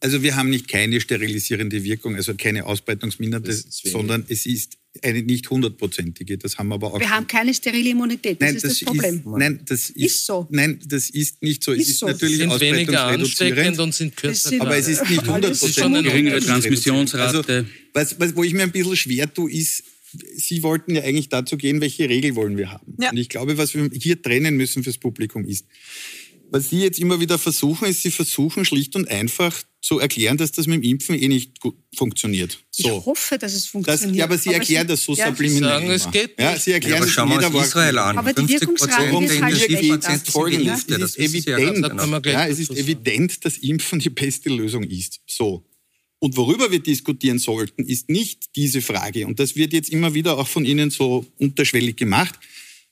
[0.00, 5.48] also wir haben nicht keine sterilisierende Wirkung, also keine Ausbreitungsmindernde, sondern es ist eine nicht
[5.50, 6.36] hundertprozentige.
[6.38, 7.00] Das haben wir aber auch.
[7.00, 8.40] Wir haben keine sterile Immunität.
[8.40, 9.14] Das nein, ist das, das Problem.
[9.16, 10.46] Ist, nein, das ist, ist, so.
[10.50, 11.72] Nein, das ist nicht so.
[11.72, 12.06] Ist es ist so.
[12.06, 14.60] natürlich sind weniger ansteckend und sind kürzer.
[14.60, 16.04] Aber es ist nicht hundertprozentig.
[16.04, 17.38] Geringere Transmissionsrate.
[17.38, 19.84] Also, was, was, wo ich mir ein bisschen schwer tue, ist,
[20.36, 22.96] Sie wollten ja eigentlich dazu gehen, welche Regel wollen wir haben.
[23.00, 23.10] Ja.
[23.10, 25.66] Und ich glaube, was wir hier trennen müssen fürs Publikum ist,
[26.50, 30.52] was Sie jetzt immer wieder versuchen, ist, Sie versuchen schlicht und einfach zu erklären, dass
[30.52, 32.58] das mit dem Impfen eh nicht gut funktioniert.
[32.70, 32.98] So.
[32.98, 34.10] Ich hoffe, dass es funktioniert.
[34.10, 35.80] Das, ja, aber Sie aber erklären Sie, das so ja, subliminal.
[35.80, 38.18] Sagen, es geht ja, Sie erklären ja, aber schauen wir uns Israel an.
[38.18, 39.42] Aber die Wirkungsrate ist
[40.06, 40.84] halt ist folgendes.
[40.86, 45.20] Es ist evident, ja, es ist evident, dass Impfen die beste Lösung ist.
[45.26, 45.64] So.
[46.18, 49.26] Und worüber wir diskutieren sollten, ist nicht diese Frage.
[49.26, 52.38] Und das wird jetzt immer wieder auch von Ihnen so unterschwellig gemacht.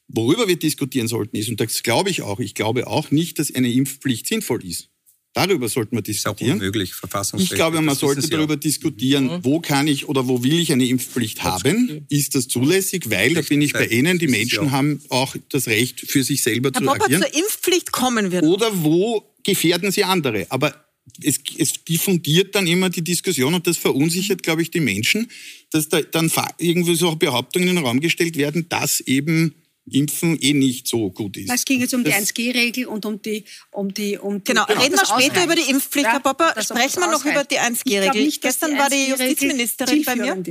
[0.09, 3.55] Worüber wir diskutieren sollten ist, und das glaube ich auch, ich glaube auch nicht, dass
[3.55, 4.89] eine Impfpflicht sinnvoll ist.
[5.35, 6.37] Darüber sollten wir diskutieren.
[6.37, 6.93] Das ist auch unmöglich,
[7.39, 8.61] Ich glaube, man sollte darüber ja.
[8.61, 9.45] diskutieren, mhm.
[9.45, 12.07] wo kann ich oder wo will ich eine Impfpflicht haben?
[12.09, 13.11] Ist das zulässig?
[13.11, 16.71] Weil, da bin ich bei Ihnen, die Menschen haben auch das Recht, für sich selber
[16.73, 17.23] Herr zu Popper, agieren.
[17.23, 18.43] zur Impfpflicht kommen wir.
[18.43, 20.47] Oder wo gefährden sie andere?
[20.51, 20.75] Aber
[21.23, 25.31] es, es diffundiert dann immer die Diskussion und das verunsichert, glaube ich, die Menschen,
[25.71, 29.55] dass da dann irgendwie so Behauptungen in den Raum gestellt werden, dass eben
[29.91, 31.51] Impfen eh nicht so gut ist.
[31.53, 34.97] Es ging jetzt um die 1G-Regel und um die, um die, um die Genau, reden
[34.97, 36.55] wir später über die Impfpflicht, ja, Herr Popper.
[36.63, 38.33] Sprechen wir noch über die 1G-Regel.
[38.41, 40.43] Gestern war die Justizministerin bei mir.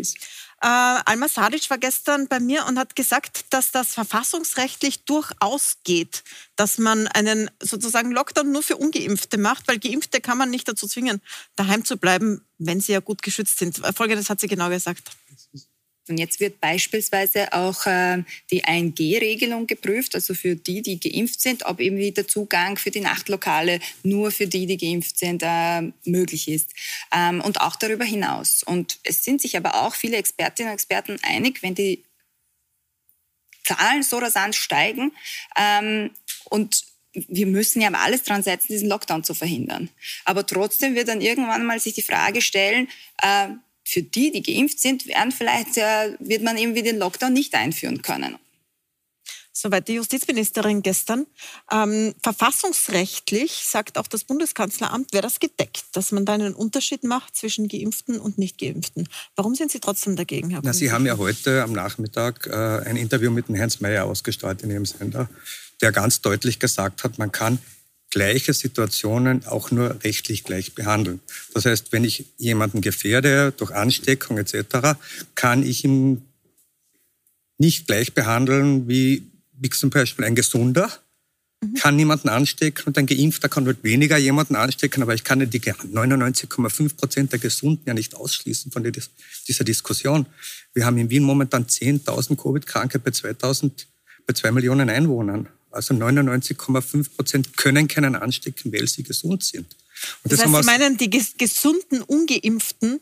[0.59, 0.67] Äh,
[1.05, 6.23] Alma Sadic war gestern bei mir und hat gesagt, dass das verfassungsrechtlich durchaus geht,
[6.55, 10.87] dass man einen sozusagen Lockdown nur für Ungeimpfte macht, weil Geimpfte kann man nicht dazu
[10.87, 11.21] zwingen,
[11.55, 13.79] daheim zu bleiben, wenn sie ja gut geschützt sind.
[13.95, 15.11] Folgendes hat sie genau gesagt.
[16.09, 21.65] Und jetzt wird beispielsweise auch äh, die 1G-Regelung geprüft, also für die, die geimpft sind,
[21.65, 26.47] ob eben wieder Zugang für die Nachtlokale nur für die, die geimpft sind, äh, möglich
[26.47, 26.71] ist.
[27.11, 28.63] Ähm, und auch darüber hinaus.
[28.63, 32.03] Und es sind sich aber auch viele Expertinnen und Experten einig, wenn die
[33.63, 35.11] Zahlen so rasant steigen
[35.57, 36.11] ähm,
[36.45, 39.89] und wir müssen ja alles dran setzen, diesen Lockdown zu verhindern.
[40.25, 42.89] Aber trotzdem wird dann irgendwann mal sich die Frage stellen,
[43.21, 43.47] äh,
[43.87, 47.55] für die, die geimpft sind, werden vielleicht, äh, wird man eben wieder den Lockdown nicht
[47.55, 48.37] einführen können.
[49.53, 51.25] Soweit die Justizministerin gestern.
[51.71, 57.35] Ähm, verfassungsrechtlich sagt auch das Bundeskanzleramt, wäre das gedeckt, dass man da einen Unterschied macht
[57.35, 59.07] zwischen Geimpften und Nicht-Geimpften.
[59.35, 62.97] Warum sind Sie trotzdem dagegen, Herr Na, Sie haben ja heute am Nachmittag äh, ein
[62.97, 65.27] Interview mit dem Heinz Mayer ausgestrahlt in Ihrem Sender,
[65.81, 67.57] der ganz deutlich gesagt hat, man kann
[68.09, 71.19] gleiche Situationen auch nur rechtlich gleich behandeln.
[71.53, 74.97] Das heißt, wenn ich jemanden gefährde durch Ansteckung etc.,
[75.35, 76.21] kann ich ihn
[77.57, 80.91] nicht gleich behandeln wie, wie zum Beispiel ein Gesunder,
[81.61, 81.73] mhm.
[81.75, 85.59] kann niemanden anstecken und ein Geimpfter kann dort weniger jemanden anstecken, aber ich kann die
[85.59, 88.83] 99,5 Prozent der Gesunden ja nicht ausschließen von
[89.47, 90.27] dieser Diskussion.
[90.73, 93.87] Wir haben in Wien momentan 10.000 Covid-Kranke bei 2000,
[94.25, 95.49] bei zwei Millionen Einwohnern.
[95.77, 99.67] Also 99,5 Prozent können keinen anstecken, weil sie gesund sind.
[100.23, 102.99] Und das, das heißt, Sie meinen, die gesunden, ungeimpften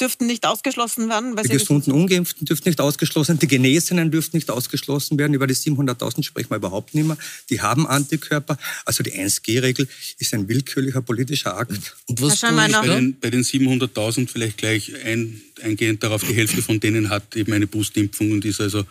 [0.00, 1.36] dürften nicht ausgeschlossen werden?
[1.36, 5.34] die gesunden Ungeimpften dürften nicht ausgeschlossen werden, die Genesenen dürften nicht ausgeschlossen werden.
[5.34, 7.18] Über die 700.000 sprechen wir überhaupt nicht mehr.
[7.50, 8.58] Die haben Antikörper.
[8.84, 11.96] Also die 1G-Regel ist ein willkürlicher politischer Akt.
[12.06, 16.62] Und was ich bei den, bei den 700.000 vielleicht gleich ein, eingehend darauf, die Hälfte
[16.62, 18.84] von denen hat eben eine Boostimpfung und ist also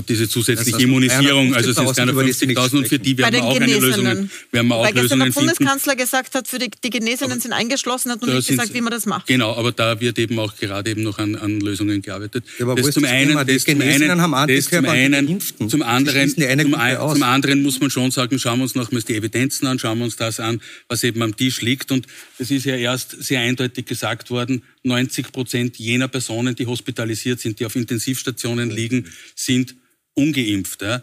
[0.00, 3.44] hat diese zusätzliche also Immunisierung, also es ist keine 50.000 und für die werden wir
[3.44, 4.04] auch eine Lösung,
[4.50, 7.52] werden wir auch Weil gestern der Bundeskanzler gesagt hat, für die, die Genesenen aber sind
[7.52, 9.26] eingeschlossen, hat noch nicht gesagt, wie man das macht.
[9.26, 12.44] Genau, aber da wird eben auch gerade eben noch an, an Lösungen gearbeitet.
[12.58, 16.30] Ja, aber das zum das einen, das zum einen, haben das zum einen, zum anderen,
[16.30, 19.78] zum, ein, zum anderen muss man schon sagen, schauen wir uns nochmals die Evidenzen an,
[19.78, 21.92] schauen wir uns das an, was eben am Tisch liegt.
[21.92, 22.06] Und
[22.38, 27.60] es ist ja erst sehr eindeutig gesagt worden, 90 Prozent jener Personen, die hospitalisiert sind,
[27.60, 29.74] die auf Intensivstationen liegen, sind
[30.20, 30.82] ungeimpft.
[30.82, 31.02] Ja.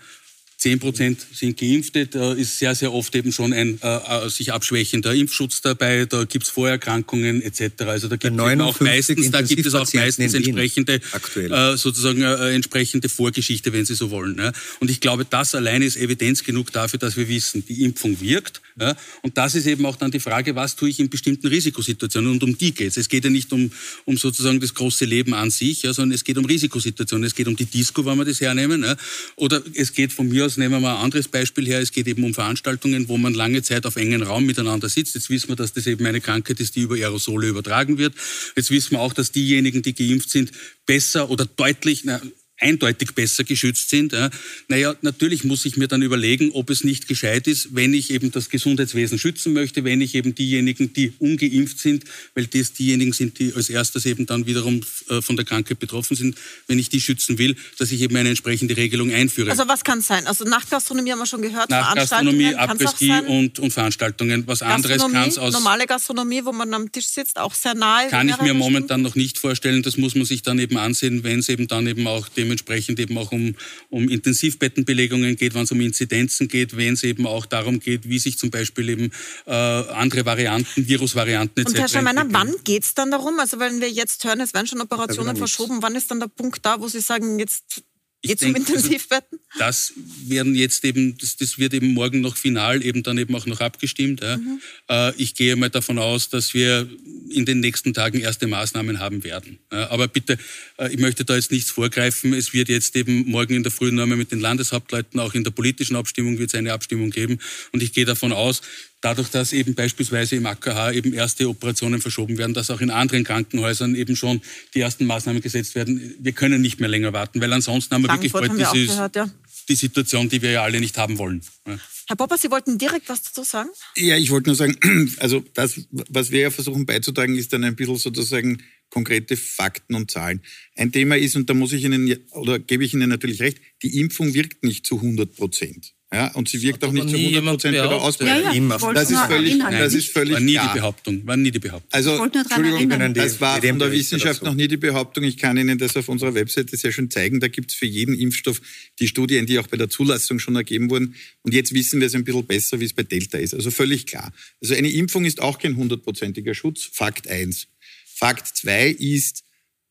[0.58, 4.52] 10 Prozent sind Geimpfte, da ist sehr, sehr oft eben schon ein äh, äh sich
[4.52, 7.84] abschwächender Impfschutz dabei, da gibt es Vorerkrankungen etc.
[7.86, 11.00] Also da gibt es auch meistens, da gibt es auch meistens entsprechende,
[11.36, 14.38] äh, sozusagen äh, entsprechende Vorgeschichte, wenn Sie so wollen.
[14.40, 14.52] Ja.
[14.80, 18.62] Und ich glaube, das alleine ist Evidenz genug dafür, dass wir wissen, die Impfung wirkt.
[18.80, 18.96] Ja.
[19.24, 22.32] Und das ist eben auch dann die Frage, was tue ich in bestimmten Risikosituationen?
[22.32, 22.98] Und um die geht es.
[22.98, 23.72] Es geht ja nicht um,
[24.06, 27.26] um sozusagen das große Leben an sich, ja, sondern es geht um Risikosituationen.
[27.26, 28.84] Es geht um die Disco, wenn wir das hernehmen.
[28.84, 28.96] Ja.
[29.36, 31.82] Oder es geht von mir aus nehmen wir ein anderes Beispiel her.
[31.82, 35.16] Es geht eben um Veranstaltungen, wo man lange Zeit auf engen Raum miteinander sitzt.
[35.16, 38.14] Jetzt wissen wir, dass das eben eine Krankheit ist, die über Aerosole übertragen wird.
[38.56, 40.52] Jetzt wissen wir auch, dass diejenigen, die geimpft sind,
[40.86, 42.22] besser oder deutlich, na,
[42.60, 44.14] eindeutig besser geschützt sind.
[44.14, 44.30] Ja.
[44.68, 48.32] Naja, natürlich muss ich mir dann überlegen, ob es nicht gescheit ist, wenn ich eben
[48.32, 53.38] das Gesundheitswesen schützen möchte, wenn ich eben diejenigen, die ungeimpft sind, weil das diejenigen sind,
[53.40, 56.36] die als erstes eben dann wiederum äh, von der Krankheit betroffen sind,
[56.68, 59.52] wenn ich die schützen will, dass ich eben eine entsprechende Regelung einführe.
[59.52, 60.26] Also was kann sein?
[60.26, 64.48] Also Nachtgastronomie haben wir schon gehört, Nachtgastronomie, Abreski und, und Veranstaltungen.
[64.48, 65.54] Was anderes kann es aus...
[65.54, 68.10] Normale Gastronomie, wo man am Tisch sitzt, auch sehr nahe.
[68.10, 69.84] Kann ich mir momentan noch nicht vorstellen.
[69.84, 73.00] Das muss man sich dann eben ansehen, wenn es eben dann eben auch dem dementsprechend
[73.00, 73.56] eben auch um,
[73.90, 78.20] um Intensivbettenbelegungen geht, wenn es um Inzidenzen geht, wenn es eben auch darum geht, wie
[78.20, 79.12] sich zum Beispiel eben
[79.46, 81.70] äh, andere Varianten, Virusvarianten etc.
[81.70, 83.40] Und Herr Schameiner, wann geht es dann darum?
[83.40, 86.66] Also wenn wir jetzt hören, es werden schon Operationen verschoben, wann ist dann der Punkt
[86.66, 87.84] da, wo Sie sagen, jetzt
[88.24, 89.40] Geht es um also Intensivbetten?
[89.52, 89.94] Also, das
[90.26, 93.62] werden jetzt eben, das, das, wird eben morgen noch final eben dann eben auch noch
[93.62, 94.22] abgestimmt.
[94.22, 94.38] Ja.
[94.38, 94.60] Mhm.
[94.90, 96.90] Äh, ich gehe mal davon aus, dass wir
[97.30, 99.60] in den nächsten Tagen erste Maßnahmen haben werden.
[99.72, 100.38] Ja, aber bitte,
[100.78, 102.34] äh, ich möchte da jetzt nichts vorgreifen.
[102.34, 105.44] Es wird jetzt eben morgen in der Früh noch einmal mit den Landeshauptleuten, auch in
[105.44, 107.40] der politischen Abstimmung wird es eine Abstimmung geben.
[107.72, 108.62] Und ich gehe davon aus,
[109.02, 113.24] dadurch, dass eben beispielsweise im AKH eben erste Operationen verschoben werden, dass auch in anderen
[113.24, 114.42] Krankenhäusern eben schon
[114.74, 116.16] die ersten Maßnahmen gesetzt werden.
[116.20, 119.30] Wir können nicht mehr länger warten, weil ansonsten haben wir wirklich bald wir gehört, ja.
[119.70, 121.42] die Situation, die wir ja alle nicht haben wollen.
[121.68, 121.80] Ja.
[122.08, 123.70] Herr Popper, Sie wollten direkt was dazu sagen?
[123.98, 124.78] Ja, ich wollte nur sagen,
[125.20, 130.10] also das, was wir ja versuchen beizutragen, ist dann ein bisschen sozusagen konkrete Fakten und
[130.10, 130.42] Zahlen.
[130.76, 134.00] Ein Thema ist, und da muss ich Ihnen, oder gebe ich Ihnen natürlich recht, die
[134.00, 135.97] Impfung wirkt nicht zu 100 Prozent.
[136.14, 138.70] Ja, und sie wirkt auch nicht zu 100 Prozent bei der Ausbreitung.
[138.70, 140.70] Ja, ja, das, ist völlig, das ist völlig war nie klar.
[140.74, 141.28] die Behauptung.
[141.28, 141.90] War nie die Behauptung.
[141.92, 145.26] Also, Entschuldigung, das war von der Wissenschaft noch nie die Behauptung.
[145.26, 147.42] Ich kann Ihnen das auf unserer Webseite sehr schön zeigen.
[147.42, 148.62] Da gibt es für jeden Impfstoff
[149.00, 151.16] die Studien, die auch bei der Zulassung schon ergeben wurden.
[151.42, 153.54] Und jetzt wissen wir es ein bisschen besser, wie es bei Delta ist.
[153.54, 154.32] Also völlig klar.
[154.62, 156.90] Also eine Impfung ist auch kein hundertprozentiger Schutz.
[156.90, 157.68] Fakt eins.
[158.06, 159.44] Fakt zwei ist,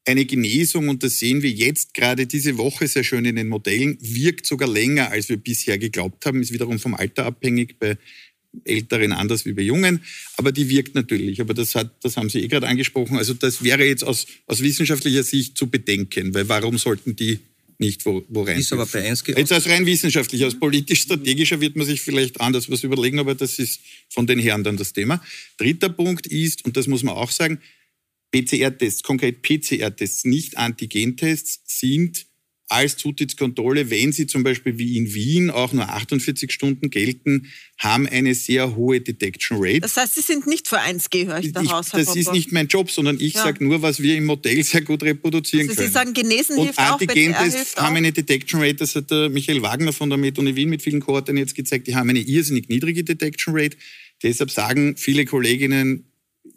[0.06, 3.98] eine Genesung, und das sehen wir jetzt gerade diese Woche sehr schön in den Modellen,
[4.00, 7.98] wirkt sogar länger, als wir bisher geglaubt haben, ist wiederum vom Alter abhängig, bei
[8.64, 10.00] Älteren anders wie bei Jungen,
[10.36, 11.40] aber die wirkt natürlich.
[11.40, 13.18] Aber das, hat, das haben Sie eh gerade angesprochen.
[13.18, 17.40] Also das wäre jetzt aus, aus wissenschaftlicher Sicht zu bedenken, weil warum sollten die
[17.78, 18.58] nicht wo, wo rein.
[18.58, 22.70] Ist aber bei 1 Jetzt als rein wissenschaftlich, als politisch-strategischer wird man sich vielleicht anders
[22.70, 25.22] was überlegen, aber das ist von den Herren dann das Thema.
[25.58, 27.58] Dritter Punkt ist, und das muss man auch sagen,
[28.32, 32.26] PCR-Tests, konkret PCR-Tests, nicht Antigen-Tests, sind
[32.68, 37.46] als Zutrittskontrolle, wenn sie zum Beispiel wie in Wien auch nur 48 Stunden gelten,
[37.78, 39.80] haben eine sehr hohe Detection Rate.
[39.80, 42.18] Das heißt, Sie sind nicht für 1G, höre ich daraus, Das Popper.
[42.18, 43.44] ist nicht mein Job, sondern ich ja.
[43.44, 45.88] sage nur, was wir im Modell sehr gut reproduzieren also können.
[45.88, 49.92] Sie sagen, genesen Und hilft Antigen-Tests haben eine Detection Rate, das hat der Michael Wagner
[49.92, 53.54] von der Med-Uni Wien mit vielen Kohorten jetzt gezeigt, die haben eine irrsinnig niedrige Detection
[53.56, 53.76] Rate.
[54.22, 56.10] Deshalb sagen viele Kolleginnen,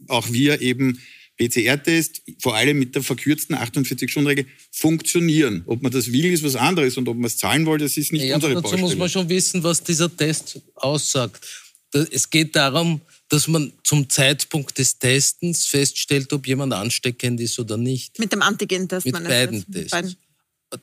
[0.08, 1.00] auch wir eben,
[1.39, 5.63] PCR-Test, vor allem mit der verkürzten 48-Stunden-Regel, funktionieren.
[5.65, 6.97] Ob man das will, ist was anderes.
[6.97, 8.84] Und ob man es zahlen will, das ist nicht ja, unsere dazu Baustelle.
[8.84, 11.47] muss man schon wissen, was dieser Test aussagt.
[12.12, 17.78] Es geht darum, dass man zum Zeitpunkt des Testens feststellt, ob jemand ansteckend ist oder
[17.78, 18.19] nicht.
[18.19, 19.06] Mit dem Antigen-Test?
[19.06, 19.91] Mit beiden Tests.
[19.91, 20.15] Beiden.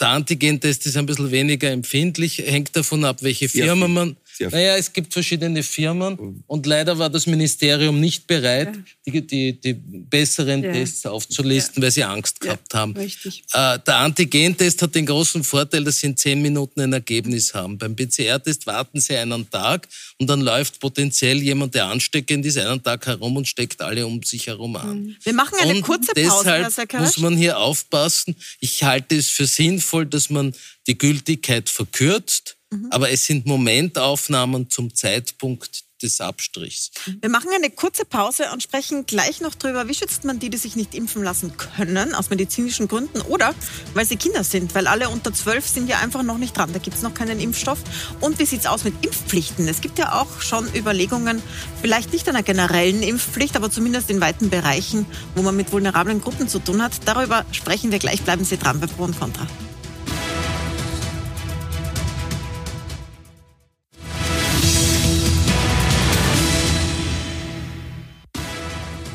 [0.01, 4.93] Der Antigen-Test ist ein bisschen weniger empfindlich, hängt davon ab, welche Firma man naja, es
[4.93, 8.75] gibt verschiedene Firmen und leider war das Ministerium nicht bereit,
[9.07, 10.73] die, die, die besseren ja.
[10.73, 11.87] Tests aufzulisten, ja.
[11.87, 12.97] weil sie Angst gehabt haben.
[12.97, 13.45] Richtig.
[13.53, 17.79] Äh, der Antigen-Test hat den großen Vorteil, dass sie in zehn Minuten ein Ergebnis haben.
[17.79, 22.83] Beim PCR-Test warten sie einen Tag und dann läuft potenziell jemand, der ansteckend ist, einen
[22.83, 25.03] Tag herum und steckt alle um sich herum an.
[25.03, 25.17] Mhm.
[25.23, 26.65] Wir machen eine und kurze Pause.
[26.67, 28.37] Deshalb muss man hier aufpassen.
[28.61, 30.55] Ich halte es für sinnvoll, dass man
[30.87, 32.89] die Gültigkeit verkürzt Mhm.
[32.91, 36.91] Aber es sind Momentaufnahmen zum Zeitpunkt des Abstrichs.
[37.21, 40.59] Wir machen eine kurze Pause und sprechen gleich noch darüber, wie schützt man die, die
[40.59, 43.55] sich nicht impfen lassen können, aus medizinischen Gründen oder
[43.95, 46.73] weil sie Kinder sind, weil alle unter zwölf sind ja einfach noch nicht dran.
[46.73, 47.79] Da gibt es noch keinen Impfstoff.
[48.21, 49.67] Und wie sieht es aus mit Impfpflichten?
[49.69, 51.43] Es gibt ja auch schon Überlegungen,
[51.81, 56.49] vielleicht nicht einer generellen Impfpflicht, aber zumindest in weiten Bereichen, wo man mit vulnerablen Gruppen
[56.49, 56.93] zu tun hat.
[57.07, 58.23] Darüber sprechen wir gleich.
[58.23, 59.47] Bleiben Sie dran bei Pro und Contra.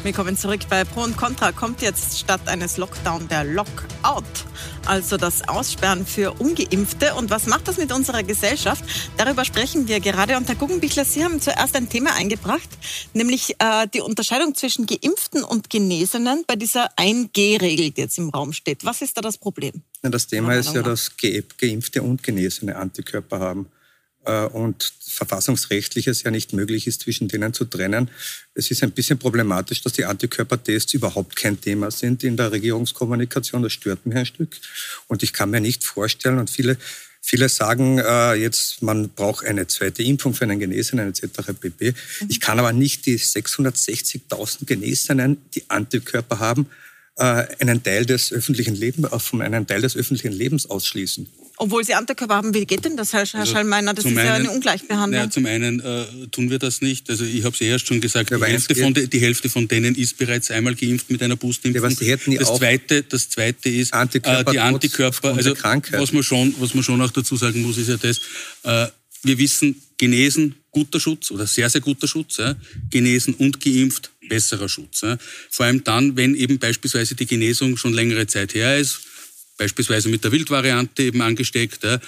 [0.04, 1.52] Willkommen zurück bei Pro und Contra.
[1.52, 4.24] Kommt jetzt statt eines Lockdown der Lockout,
[4.88, 7.14] also das Aussperren für Ungeimpfte.
[7.14, 8.84] Und was macht das mit unserer Gesellschaft?
[9.18, 10.38] Darüber sprechen wir gerade.
[10.38, 12.68] Und Herr Guggenbichler, Sie haben zuerst ein Thema eingebracht,
[13.14, 18.54] nämlich äh, die Unterscheidung zwischen Geimpften und Genesenen bei dieser 1G-Regel, die jetzt im Raum
[18.54, 18.84] steht.
[18.84, 19.84] Was ist da das Problem?
[20.02, 23.68] Ja, das Thema ist ja, dass Geimpfte und Genesene Antikörper haben.
[24.26, 28.10] Äh, und verfassungsrechtlich es ja nicht möglich ist, zwischen denen zu trennen.
[28.54, 33.64] Es ist ein bisschen problematisch, dass die Antikörpertests überhaupt kein Thema sind in der Regierungskommunikation.
[33.64, 34.56] Das stört mich ein Stück.
[35.08, 36.78] Und ich kann mir nicht vorstellen, und viele
[37.24, 41.54] Viele sagen äh, jetzt, man braucht eine zweite Impfung für einen Genesenen etc.
[41.60, 41.94] pp.
[42.28, 46.68] Ich kann aber nicht die 660.000 Genesenen, die Antikörper haben,
[47.18, 51.28] äh, einen Teil des öffentlichen Lebens, von einem Teil des öffentlichen Lebens ausschließen.
[51.62, 53.94] Obwohl Sie Antikörper haben, wie geht denn das, Herr, also Schallmeiner?
[53.94, 55.22] Das ist einen, ja eine Ungleichbehandlung.
[55.22, 57.08] Ja, zum einen äh, tun wir das nicht.
[57.08, 59.68] Also ich habe es erst schon gesagt, ja, die, Hälfte von de, die Hälfte von
[59.68, 61.92] denen ist bereits einmal geimpft mit einer Boostimpfung.
[62.02, 65.36] Ja, das, zweite, das zweite ist Antikörper äh, die Antikörper.
[65.36, 65.54] Also
[65.92, 68.18] was man, schon, was man schon auch dazu sagen muss, ist ja das,
[68.64, 72.38] äh, wir wissen, genesen, guter Schutz oder sehr, sehr guter Schutz.
[72.38, 72.56] Ja?
[72.90, 75.02] Genesen und geimpft, besserer Schutz.
[75.02, 75.16] Ja?
[75.52, 79.11] Vor allem dann, wenn eben beispielsweise die Genesung schon längere Zeit her ist
[79.62, 82.00] beispielsweise mit der Wildvariante eben angesteckt, äh,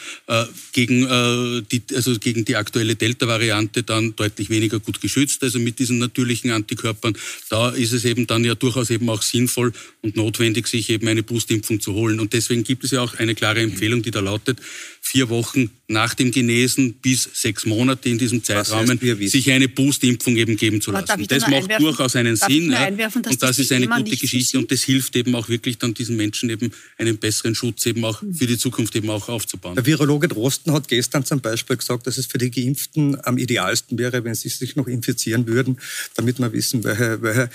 [0.72, 5.78] gegen, äh, die, also gegen die aktuelle Delta-Variante dann deutlich weniger gut geschützt, also mit
[5.78, 7.16] diesen natürlichen Antikörpern.
[7.50, 11.22] Da ist es eben dann ja durchaus eben auch sinnvoll und notwendig, sich eben eine
[11.22, 12.20] Boostimpfung zu holen.
[12.20, 14.60] Und deswegen gibt es ja auch eine klare Empfehlung, die da lautet,
[15.00, 20.56] vier Wochen nach dem Genesen bis sechs Monate in diesem Zeitrahmen sich eine Boostimpfung eben
[20.56, 21.28] geben zu lassen.
[21.28, 22.72] Das macht durchaus einen Sinn.
[22.72, 22.88] Ja.
[22.88, 26.50] Und das ist eine gute Geschichte und das hilft eben auch wirklich dann diesen Menschen
[26.50, 29.76] eben einen besseren Schutz eben auch für die Zukunft eben auch aufzubauen.
[29.76, 33.98] Der Virologe Drosten hat gestern zum Beispiel gesagt, dass es für die Geimpften am idealsten
[33.98, 35.78] wäre, wenn sie sich noch infizieren würden,
[36.16, 37.50] damit wir wissen, welche, welche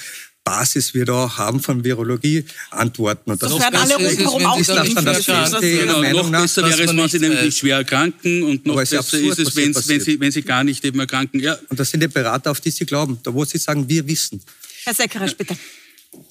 [0.48, 3.32] Basis wir da haben von Virologie-Antworten.
[3.32, 5.26] Und das, das werden alle rundherum auch das dann das
[5.60, 9.38] genau, Noch besser wäre es, wenn sie nämlich schwer erkranken und noch besser absurd, ist
[9.40, 11.40] es, wenn, wenn, sie, wenn sie gar nicht eben erkranken.
[11.40, 11.58] Ja.
[11.68, 14.40] Und das sind die Berater, auf die Sie glauben, da wo Sie sagen, wir wissen.
[14.84, 15.54] Herr Seckerisch, bitte.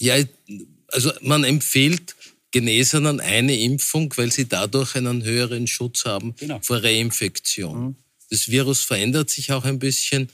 [0.00, 0.16] Ja,
[0.88, 2.16] also man empfiehlt
[2.58, 6.58] Genesenen eine Impfung, weil sie dadurch einen höheren Schutz haben genau.
[6.60, 7.80] vor Reinfektion.
[7.80, 7.96] Mhm.
[8.30, 10.28] Das Virus verändert sich auch ein bisschen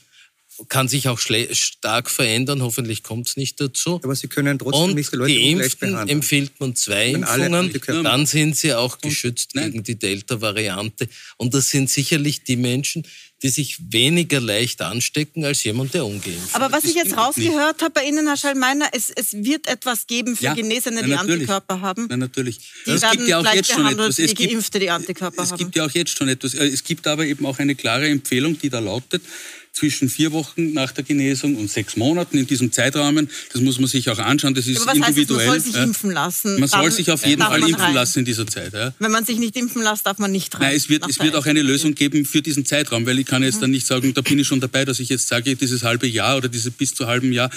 [0.69, 2.61] kann sich auch stark verändern.
[2.61, 3.99] Hoffentlich kommt es nicht dazu.
[4.03, 7.73] Aber Sie können trotzdem und nicht die Leute Geimpften empfiehlt man zwei Impfungen.
[8.03, 11.07] Dann sind sie auch geschützt gegen die Delta-Variante.
[11.37, 13.05] Und das sind sicherlich die Menschen,
[13.43, 16.55] die sich weniger leicht anstecken als jemand, der ungeimpft ist.
[16.55, 20.35] Aber was ich jetzt rausgehört habe bei Ihnen, Herr Schallmeiner, es, es wird etwas geben
[20.35, 22.07] für ja, Genesene, die Antikörper haben.
[22.09, 22.59] Ja, natürlich.
[22.85, 24.17] Die es gibt ja auch jetzt schon etwas.
[24.19, 25.59] Es gibt, Geimpfte, die Antikörper es haben.
[25.59, 26.53] Es gibt ja auch jetzt schon etwas.
[26.53, 29.21] Äh, es gibt aber eben auch eine klare Empfehlung, die da lautet,
[29.75, 33.29] zwischen vier Wochen nach der Genesung und sechs Monaten in diesem Zeitrahmen.
[33.51, 34.55] Das muss man sich auch anschauen.
[34.55, 35.49] Das ist individuell.
[35.49, 36.59] Heißt man soll sich impfen lassen.
[36.59, 37.93] Man soll sich auf jeden Fall impfen rein.
[37.93, 38.73] lassen in dieser Zeit.
[38.73, 38.93] Ja.
[38.99, 40.61] Wenn man sich nicht impfen lässt, darf man nicht rein.
[40.61, 43.43] Nein, es wird, es wird auch eine Lösung geben für diesen Zeitraum, weil ich kann
[43.43, 43.61] jetzt mhm.
[43.61, 46.37] dann nicht sagen, da bin ich schon dabei, dass ich jetzt sage, dieses halbe Jahr
[46.37, 47.49] oder dieses bis zu halben Jahr,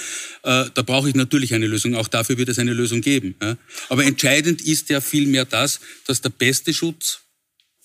[0.43, 1.95] äh, da brauche ich natürlich eine Lösung.
[1.95, 3.35] Auch dafür wird es eine Lösung geben.
[3.41, 3.55] Ja.
[3.87, 7.19] Aber entscheidend ist ja vielmehr das, dass der beste Schutz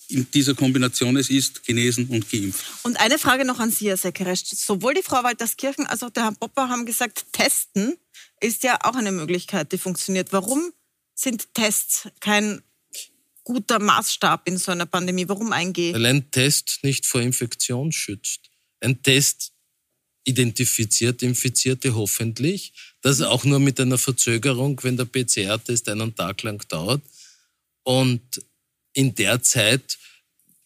[0.09, 2.65] in dieser Kombination es ist, genesen und geimpft.
[2.83, 4.43] Und eine Frage noch an Sie, Herr Sekeresch.
[4.45, 7.95] Sowohl die Frau Walterskirchen als auch der Herr Popper haben gesagt, testen
[8.39, 10.31] ist ja auch eine Möglichkeit, die funktioniert.
[10.33, 10.71] Warum
[11.13, 12.61] sind Tests kein
[13.43, 15.27] guter Maßstab in so einer Pandemie?
[15.27, 15.93] Warum eingehen?
[15.93, 18.51] Weil ein Test nicht vor Infektion schützt.
[18.81, 19.53] Ein Test
[20.25, 22.73] identifiziert Infizierte hoffentlich.
[23.01, 27.01] Das auch nur mit einer Verzögerung, wenn der PCR-Test einen Tag lang dauert.
[27.83, 28.21] Und
[28.95, 29.97] in der Zeit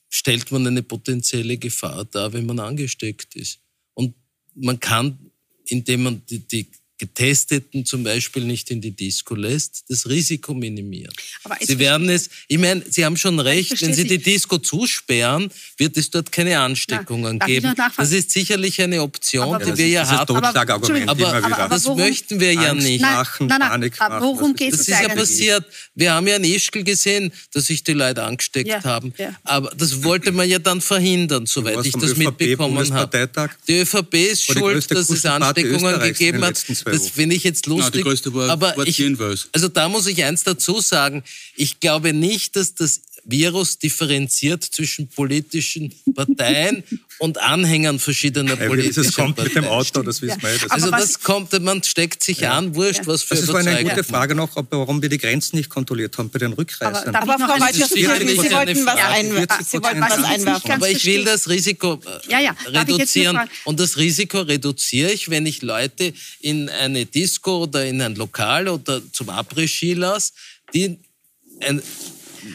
[0.09, 3.59] stellt man eine potenzielle Gefahr dar, wenn man angesteckt ist.
[3.93, 4.15] Und
[4.55, 5.31] man kann,
[5.65, 11.13] indem man die, die Getesteten zum Beispiel nicht in die Disco lässt, das Risiko minimieren.
[11.61, 15.95] Sie werden es, ich meine, Sie haben schon recht, wenn Sie die Disco zusperren, wird
[15.95, 17.73] es dort keine Ansteckungen Na, geben.
[17.95, 20.35] Das ist sicherlich eine Option, aber die wir ja haben.
[20.35, 20.59] Aber,
[21.07, 23.01] aber, aber, das worum, möchten wir ja nicht.
[23.01, 25.65] Nein, nein, nein, nein worum geht es Das ist ja passiert.
[25.95, 29.13] Wir haben ja in Ischgl gesehen, dass sich die Leute angesteckt ja, haben.
[29.17, 29.33] Ja.
[29.45, 33.29] Aber das wollte man ja dann verhindern, soweit ich das mitbekommen habe.
[33.69, 36.57] Die ÖVP ist schuld, dass es Ansteckungen gegeben hat.
[36.91, 38.05] Das finde ich jetzt lustig.
[38.05, 39.03] Ja, war, aber war ich,
[39.51, 41.23] also da muss ich eins dazu sagen.
[41.55, 46.83] Ich glaube nicht, dass das Virus differenziert zwischen politischen Parteien
[47.19, 50.57] und Anhängern verschiedener ja, politischer Das kommt mit dem Auto, das wissen wir.
[50.57, 52.57] Das also das kommt, man steckt sich ja.
[52.57, 53.07] an, wurscht, ja.
[53.07, 56.17] was für Das war eine gute Frage noch, ob, warum wir die Grenzen nicht kontrolliert
[56.17, 57.15] haben bei den Rückreisern.
[57.15, 59.65] Aber, aber Frau Walter, Sie, wollten was, einwerfen.
[59.65, 60.71] Sie wollten was einwerfen.
[60.71, 61.99] Aber ich will das Risiko
[62.29, 63.39] äh, reduzieren.
[63.65, 68.67] Und das Risiko reduziere ich, wenn ich Leute in eine Disco oder in ein Lokal
[68.67, 70.33] oder zum Après-Ski lasse,
[70.73, 70.97] die
[71.61, 71.81] ein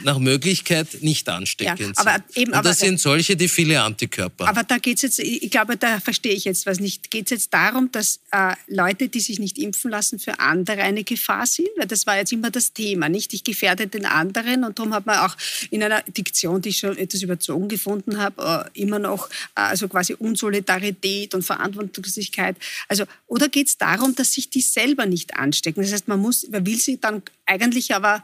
[0.03, 2.37] nach Möglichkeit nicht ansteckend ja, aber sind.
[2.37, 4.57] Eben, und das sind solche, die viele Antikörper haben.
[4.57, 7.11] Aber da geht es jetzt, ich glaube, da verstehe ich jetzt was nicht.
[7.11, 11.05] Geht es jetzt darum, dass äh, Leute, die sich nicht impfen lassen, für andere eine
[11.05, 11.69] Gefahr sind?
[11.77, 13.33] Weil das war jetzt immer das Thema, nicht?
[13.35, 15.37] Ich gefährde den anderen und darum hat man auch
[15.71, 19.89] in einer Diktion, die ich schon etwas überzogen gefunden habe, äh, immer noch äh, also
[19.89, 22.57] quasi Unsolidarität und Verantwortungslosigkeit.
[22.89, 25.83] Also, oder geht es darum, dass sich die selber nicht anstecken?
[25.83, 28.23] Das heißt, man muss, man will sie dann eigentlich aber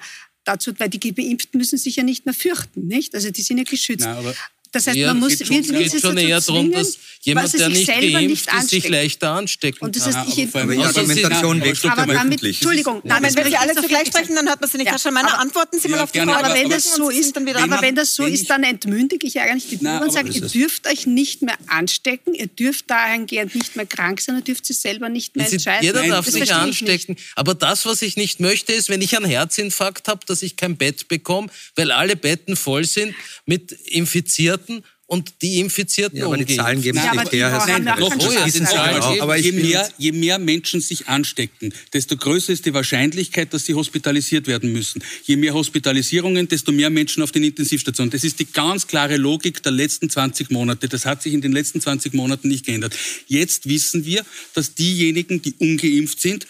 [0.53, 3.15] dazu, weil die Geimpften müssen sich ja nicht mehr fürchten, nicht?
[3.15, 4.07] Also die sind ja geschützt.
[4.07, 4.35] Nein,
[4.73, 8.53] das heißt, man muss, es geht schon eher darum, dass jemand, der nicht geimpft nicht
[8.53, 13.01] ist, sich leichter anstecken Und das heißt, ich aber die Argumentation wechselt aber damit, Entschuldigung,
[13.03, 14.87] nein, wenn Sie alle zugleich sprechen, dann hört man Sie nicht.
[14.87, 14.97] Ja.
[15.03, 16.45] Herr Meine antworten Sie mal auf die Frage.
[16.45, 19.41] Aber wenn das so ist, dann wieder, aber wenn das so ist, dann entmündige ich
[19.41, 23.75] eigentlich die Bürger und sage, ihr dürft euch nicht mehr anstecken, ihr dürft dahingehend nicht
[23.75, 25.85] mehr krank sein, ihr dürft sie selber nicht mehr entscheiden.
[25.85, 27.17] Jeder darf sich anstecken.
[27.35, 30.77] Aber das, was ich nicht möchte, ist, wenn ich einen Herzinfarkt habe, dass ich kein
[30.77, 33.17] Bett bekomme, weil alle Betten voll sind
[33.47, 37.97] mit Infizierten Infizierten und die Infizierten ja, aber die Zahlen geben ja, nicht her.
[37.99, 39.21] Doch, oh ja, die Zahlen.
[39.21, 43.75] Aber je mehr, je mehr Menschen sich anstecken, desto größer ist die Wahrscheinlichkeit, dass sie
[43.75, 45.03] hospitalisiert werden müssen.
[45.25, 48.11] Je mehr Hospitalisierungen, desto mehr Menschen auf den Intensivstationen.
[48.11, 50.89] Das ist die ganz klare Logik der letzten 20 Monate.
[50.89, 52.95] Das hat sich in den letzten 20 Monaten nicht geändert.
[53.27, 56.47] Jetzt wissen wir, dass diejenigen, die ungeimpft sind,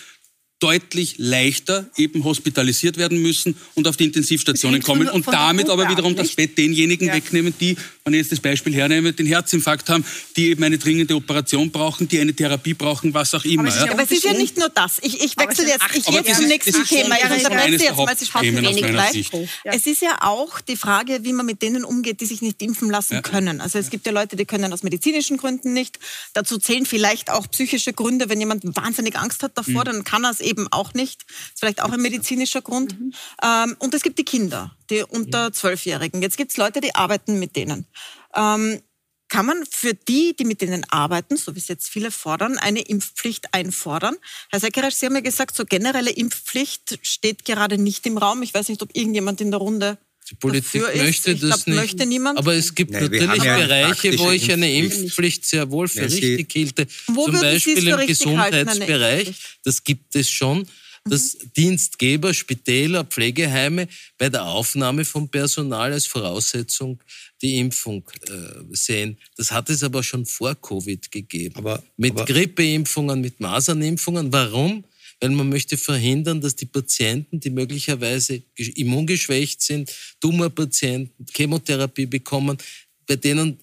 [0.61, 6.15] deutlich leichter eben hospitalisiert werden müssen und auf die Intensivstationen kommen und damit aber wiederum
[6.15, 7.15] das Bett denjenigen ja.
[7.15, 10.05] wegnehmen, die, wenn ich jetzt das Beispiel hernehme, den Herzinfarkt haben,
[10.37, 13.63] die eben eine dringende Operation brauchen, die eine Therapie brauchen, was auch immer.
[13.63, 13.93] Aber es ist, ja.
[13.93, 14.99] aber es ist ja nicht nur das.
[15.03, 17.17] Ich, ich wechsle jetzt, ich gehe zum nächsten Thema.
[17.17, 19.31] Ich unterbreche jetzt, weil Sie sprechen wenig gleich.
[19.65, 22.91] Es ist ja auch die Frage, wie man mit denen umgeht, die sich nicht impfen
[22.91, 23.23] lassen ja.
[23.23, 23.61] können.
[23.61, 25.99] Also es gibt ja Leute, die können aus medizinischen Gründen nicht.
[26.33, 28.29] Dazu zählen vielleicht auch psychische Gründe.
[28.29, 29.85] Wenn jemand wahnsinnig Angst hat davor, mhm.
[29.85, 31.25] dann kann er es eben auch nicht.
[31.29, 32.99] Das ist vielleicht auch ein medizinischer Grund.
[32.99, 33.13] Mhm.
[33.43, 36.23] Ähm, und es gibt die Kinder, die unter Zwölfjährigen.
[36.23, 37.87] Jetzt gibt es Leute, die arbeiten mit denen.
[38.35, 38.81] Ähm,
[39.31, 42.81] kann man für die, die mit denen arbeiten, so wie es jetzt viele fordern, eine
[42.81, 44.17] Impfpflicht einfordern?
[44.51, 48.43] Herr Seckerasch, Sie haben ja gesagt, so generelle Impfpflicht steht gerade nicht im Raum.
[48.43, 51.45] Ich weiß nicht, ob irgendjemand in der Runde Die Politik möchte ist.
[51.45, 51.77] das glaub, nicht.
[51.77, 52.41] Möchte niemand.
[52.41, 56.53] Aber es gibt Nein, natürlich ja Bereiche, wo ich eine Impfpflicht sehr wohl für richtig
[56.53, 56.89] hielte.
[57.07, 59.33] Zum Beispiel im Gesundheitsbereich.
[59.63, 60.67] Das gibt es schon
[61.05, 61.53] dass mhm.
[61.57, 63.89] Dienstgeber, Spitäler, Pflegeheime
[64.19, 67.01] bei der Aufnahme von Personal als Voraussetzung
[67.43, 69.17] die Impfung äh, sehen.
[69.37, 71.57] Das hat es aber schon vor Covid gegeben.
[71.57, 74.33] Aber, mit aber Grippeimpfungen, mit Masernimpfungen.
[74.33, 74.85] Warum?
[75.21, 79.91] Weil man möchte verhindern, dass die Patienten, die möglicherweise immungeschwächt sind,
[80.21, 82.57] Tumorpatienten, Chemotherapie bekommen,
[83.07, 83.59] bei denen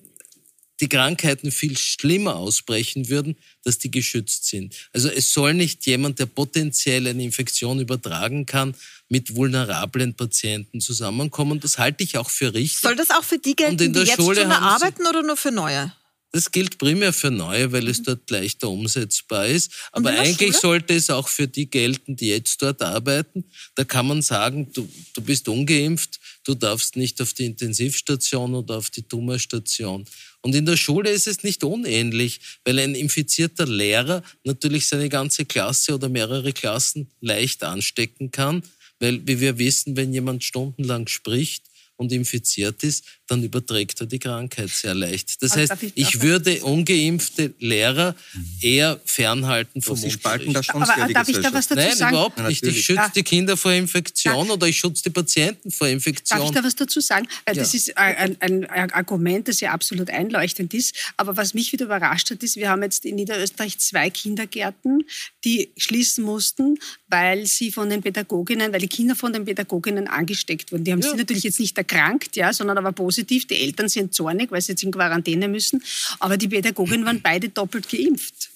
[0.79, 4.75] die Krankheiten viel schlimmer ausbrechen würden, dass die geschützt sind.
[4.93, 8.75] Also es soll nicht jemand, der potenziell eine Infektion übertragen kann,
[9.09, 11.59] mit vulnerablen Patienten zusammenkommen.
[11.59, 12.81] Das halte ich auch für richtig.
[12.81, 15.91] Soll das auch für die gelten, die jetzt Schule schon arbeiten oder nur für neue?
[16.37, 19.71] Das gilt primär für neue, weil es dort leichter umsetzbar ist.
[19.91, 20.61] Aber eigentlich Schule?
[20.61, 23.45] sollte es auch für die gelten, die jetzt dort arbeiten.
[23.73, 28.77] Da kann man sagen, du, du bist ungeimpft, du darfst nicht auf die Intensivstation oder
[28.77, 30.05] auf die Tumorstation.
[30.41, 35.43] Und in der Schule ist es nicht unähnlich, weil ein infizierter Lehrer natürlich seine ganze
[35.43, 38.61] Klasse oder mehrere Klassen leicht anstecken kann,
[38.99, 41.63] weil, wie wir wissen, wenn jemand stundenlang spricht,
[41.97, 45.41] und infiziert ist, dann überträgt er die Krankheit sehr leicht.
[45.41, 48.15] Das heißt, ich, ich würde ungeimpfte Lehrer
[48.61, 52.15] eher fernhalten vom Sie spalten das schon Aber darf ich da was dazu Nein, sagen?
[52.15, 52.63] überhaupt nicht.
[52.63, 56.39] Ich schütze die Kinder vor Infektion oder ich schütze die Patienten vor Infektion.
[56.39, 57.27] Darf ich da was dazu sagen?
[57.45, 57.63] Weil ja.
[57.63, 60.95] das ist ein, ein, ein, Argument, das ja absolut einleuchtend ist.
[61.17, 65.03] Aber was mich wieder überrascht hat, ist, wir haben jetzt in Niederösterreich zwei Kindergärten,
[65.43, 66.77] die schließen mussten,
[67.07, 70.83] weil sie von den Pädagoginnen, weil die Kinder von den Pädagoginnen angesteckt wurden.
[70.83, 71.11] Die haben ja.
[71.11, 73.47] sie natürlich jetzt nicht erkrankt, ja, sondern aber positiv.
[73.47, 75.83] Die Eltern sind zornig, weil sie jetzt in Quarantäne müssen.
[76.19, 78.49] Aber die Pädagoginnen waren beide doppelt geimpft.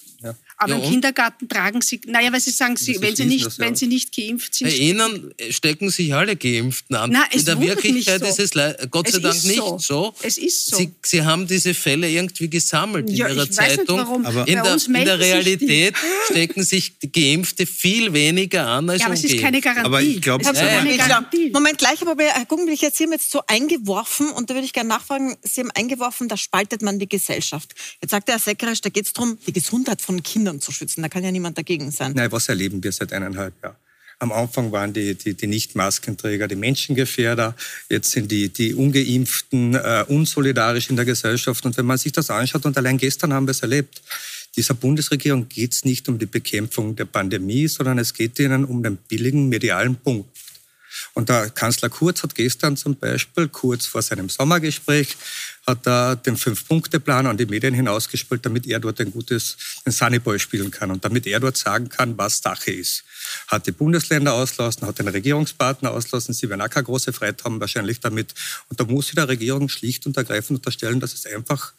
[0.68, 0.74] Ja.
[0.74, 3.56] Aber ja, im Kindergarten tragen sie, naja, weil sie sagen, sie, wenn, sie nicht, das,
[3.56, 3.64] ja.
[3.64, 4.68] wenn sie nicht geimpft sind.
[4.68, 7.10] Bei Ihnen stecken sich alle Geimpften an.
[7.10, 8.26] Nein, In der Wirklichkeit so.
[8.26, 9.78] ist es Gott sei Dank nicht so.
[9.78, 10.14] so.
[10.22, 10.76] Es ist so.
[10.76, 13.98] Sie, sie, haben diese Fälle irgendwie gesammelt in Ihrer Zeitung.
[13.98, 14.26] Nicht, warum.
[14.26, 15.94] Aber in, der, in der Realität
[16.30, 19.86] stecken sich Geimpfte viel weniger an als Ja, aber es ist keine Garantie.
[19.86, 20.44] Aber ich glaube,
[21.52, 24.72] Moment, gleich, aber Herr Guggenblich, jetzt Sie haben jetzt so eingeworfen und da würde ich
[24.72, 27.74] gerne nachfragen, Sie haben eingeworfen, da spaltet man die Gesellschaft.
[28.00, 31.02] Jetzt sagt der Herr Seckerisch, da geht es darum, die Gesundheit von Kindern zu schützen.
[31.02, 32.12] Da kann ja niemand dagegen sein.
[32.14, 33.76] Nein, was erleben wir seit eineinhalb Jahren?
[34.18, 37.56] Am Anfang waren die, die, die Nicht-Maskenträger die Menschengefährder.
[37.88, 41.66] Jetzt sind die, die Ungeimpften äh, unsolidarisch in der Gesellschaft.
[41.66, 44.00] Und wenn man sich das anschaut, und allein gestern haben wir es erlebt,
[44.54, 48.82] dieser Bundesregierung geht es nicht um die Bekämpfung der Pandemie, sondern es geht ihnen um
[48.82, 50.31] den billigen medialen Punkt.
[51.14, 55.16] Und der Kanzler Kurz hat gestern zum Beispiel, kurz vor seinem Sommergespräch,
[55.66, 60.38] hat er den Fünf-Punkte-Plan an die Medien hinausgespielt, damit er dort ein gutes ein Sunnyboy
[60.38, 63.04] spielen kann und damit er dort sagen kann, was Sache ist.
[63.46, 66.34] Hat die Bundesländer auslassen, hat den Regierungspartner auslassen.
[66.34, 68.34] Sie werden auch keine große Freiheit haben wahrscheinlich damit.
[68.68, 71.74] Und da muss sie der Regierung schlicht und ergreifend unterstellen, dass es einfach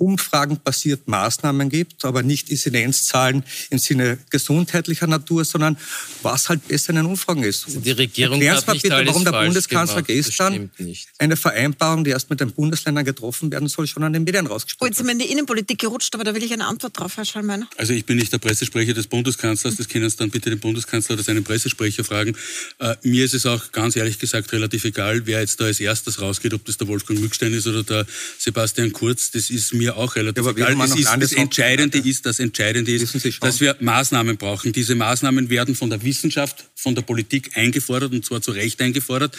[0.00, 5.76] umfragenbasiert Maßnahmen gibt, aber nicht Inzidenzzahlen im Sinne gesundheitlicher Natur, sondern
[6.22, 7.66] was halt besser in den Umfragen ist.
[7.66, 10.26] Also die Regierung hat nicht bitte, warum der Bundeskanzler gemacht.
[10.26, 10.70] gestern
[11.18, 14.80] eine Vereinbarung, die erst mit den Bundesländern getroffen werden soll, schon an den Medien rausgespielt
[14.80, 14.84] hat.
[14.84, 17.16] Oh, jetzt sind wir in die Innenpolitik gerutscht, aber da will ich eine Antwort drauf,
[17.16, 17.68] Herr Schallmeiner.
[17.76, 21.14] Also ich bin nicht der Pressesprecher des Bundeskanzlers, das können Sie dann bitte den Bundeskanzler
[21.14, 22.36] oder seinen Pressesprecher fragen.
[22.78, 26.20] Äh, mir ist es auch ganz ehrlich gesagt relativ egal, wer jetzt da als erstes
[26.20, 28.06] rausgeht, ob das der Wolfgang Mückstein ist oder der
[28.38, 29.30] Sebastian Kurz.
[29.30, 30.76] Das ist mir auch relativ ja, egal.
[30.76, 34.72] Das, ist, das Entscheidende ist, das Entscheidende ist, dass wir Maßnahmen brauchen.
[34.72, 39.36] Diese Maßnahmen werden von der Wissenschaft, von der Politik eingefordert und zwar zu Recht eingefordert.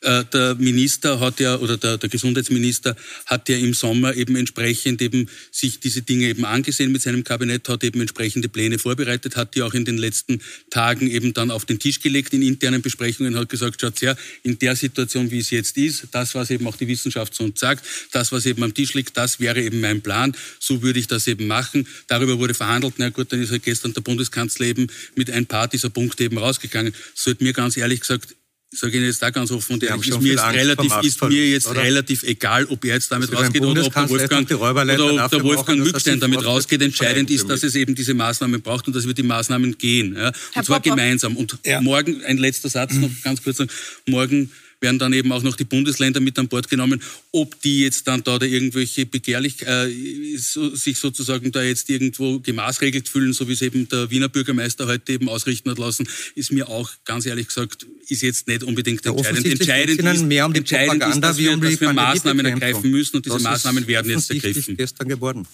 [0.00, 2.96] Äh, der Minister hat ja, oder der, der Gesundheitsminister
[3.26, 7.68] hat ja im Sommer eben entsprechend eben sich diese Dinge eben angesehen mit seinem Kabinett,
[7.68, 10.40] hat eben entsprechende Pläne vorbereitet, hat die auch in den letzten
[10.70, 14.58] Tagen eben dann auf den Tisch gelegt in internen Besprechungen, hat gesagt, schaut her, in
[14.58, 17.84] der Situation, wie es jetzt ist, das, was eben auch die Wissenschaft so uns sagt,
[18.12, 21.26] das, was eben am Tisch liegt, das wäre eben mein Plan so würde ich das
[21.26, 21.86] eben machen.
[22.06, 22.94] Darüber wurde verhandelt.
[22.98, 26.38] Na gut, dann ist halt gestern der Bundeskanzler eben mit ein paar dieser Punkte eben
[26.38, 26.94] rausgegangen.
[27.14, 28.34] Sollte mir ganz ehrlich gesagt
[28.72, 31.66] sage Ihnen jetzt da ganz offen und ehrlich, ist mir, jetzt relativ, ist mir jetzt
[31.66, 31.82] oder?
[31.82, 35.42] relativ egal, ob er jetzt damit also rausgeht oder ob der Wolfgang, oder ob der
[35.42, 36.80] Wolfgang Mückstein damit rausgeht.
[36.80, 40.16] Entscheidend ist, dass es eben diese Maßnahmen braucht und dass wir die Maßnahmen gehen.
[40.16, 40.32] Ja?
[40.54, 41.36] Und zwar gemeinsam.
[41.36, 41.80] Und ja.
[41.80, 43.62] morgen, ein letzter Satz noch ganz kurz,
[44.06, 44.50] morgen
[44.82, 47.02] werden dann eben auch noch die Bundesländer mit an Bord genommen.
[47.30, 52.40] Ob die jetzt dann da, da irgendwelche begehrlich äh, so, sich sozusagen da jetzt irgendwo
[52.40, 56.52] gemaßregelt fühlen, so wie es eben der Wiener Bürgermeister heute eben ausrichten hat lassen, ist
[56.52, 59.46] mir auch ganz ehrlich gesagt, ist jetzt nicht unbedingt ja, entscheidend.
[59.46, 63.16] Entscheidend ist, mehr um die entscheidend ist, dass wir, um dass wir Maßnahmen ergreifen müssen
[63.16, 64.76] und diese das Maßnahmen werden jetzt ergriffen.
[64.76, 65.46] gestern geworden.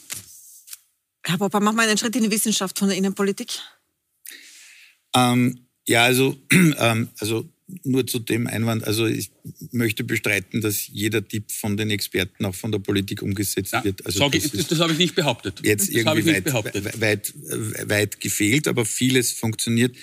[1.24, 3.58] Herr Popper, machen wir einen Schritt in die Wissenschaft von der Innenpolitik.
[5.14, 7.48] Ähm, ja, also, ähm, also
[7.84, 9.30] nur zu dem Einwand, also ich
[9.72, 14.04] möchte bestreiten, dass jeder Tipp von den Experten, auch von der Politik umgesetzt ja, wird.
[14.06, 15.60] Also das, ich, das habe ich nicht behauptet.
[15.62, 17.34] Jetzt das irgendwie weit, weit, weit,
[17.88, 19.94] weit gefehlt, aber vieles funktioniert.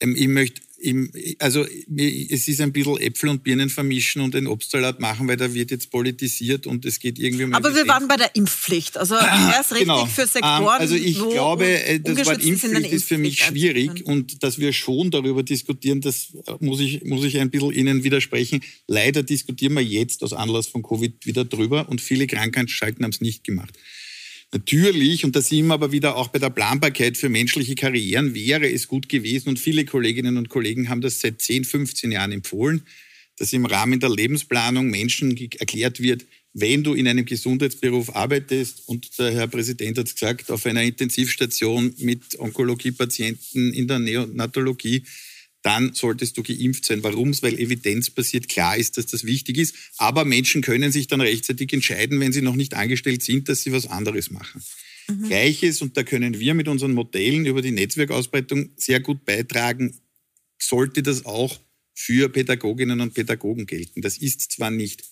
[0.00, 1.66] Ähm, ich möchte im, also
[1.96, 5.70] es ist ein bisschen Äpfel und Birnen vermischen und den Obstsalat machen, weil da wird
[5.70, 8.96] jetzt politisiert und es geht irgendwie um Aber wir waren bei der Impfpflicht.
[8.96, 10.06] Also ah, erst richtig genau.
[10.06, 10.80] für Sektoren.
[10.80, 15.10] Also ich glaube, äh, das Wort Impfpflicht ist für mich schwierig und dass wir schon
[15.10, 18.62] darüber diskutieren, das muss ich, muss ich ein bisschen Ihnen widersprechen.
[18.86, 23.20] Leider diskutieren wir jetzt aus Anlass von Covid wieder drüber und viele Krankheitsschalten haben es
[23.20, 23.74] nicht gemacht.
[24.52, 28.68] Natürlich, und da sind wir aber wieder auch bei der Planbarkeit für menschliche Karrieren, wäre
[28.68, 32.82] es gut gewesen, und viele Kolleginnen und Kollegen haben das seit 10, 15 Jahren empfohlen,
[33.36, 39.16] dass im Rahmen der Lebensplanung Menschen erklärt wird, wenn du in einem Gesundheitsberuf arbeitest, und
[39.20, 45.04] der Herr Präsident hat es gesagt, auf einer Intensivstation mit Onkologiepatienten in der Neonatologie,
[45.62, 47.02] dann solltest du geimpft sein.
[47.02, 47.34] Warum?
[47.42, 49.74] Weil evidenzbasiert klar ist, dass das wichtig ist.
[49.98, 53.72] Aber Menschen können sich dann rechtzeitig entscheiden, wenn sie noch nicht angestellt sind, dass sie
[53.72, 54.62] was anderes machen.
[55.08, 55.28] Mhm.
[55.28, 59.98] Gleiches, und da können wir mit unseren Modellen über die Netzwerkausbreitung sehr gut beitragen,
[60.58, 61.60] sollte das auch
[61.94, 64.00] für Pädagoginnen und Pädagogen gelten.
[64.00, 65.04] Das ist zwar nicht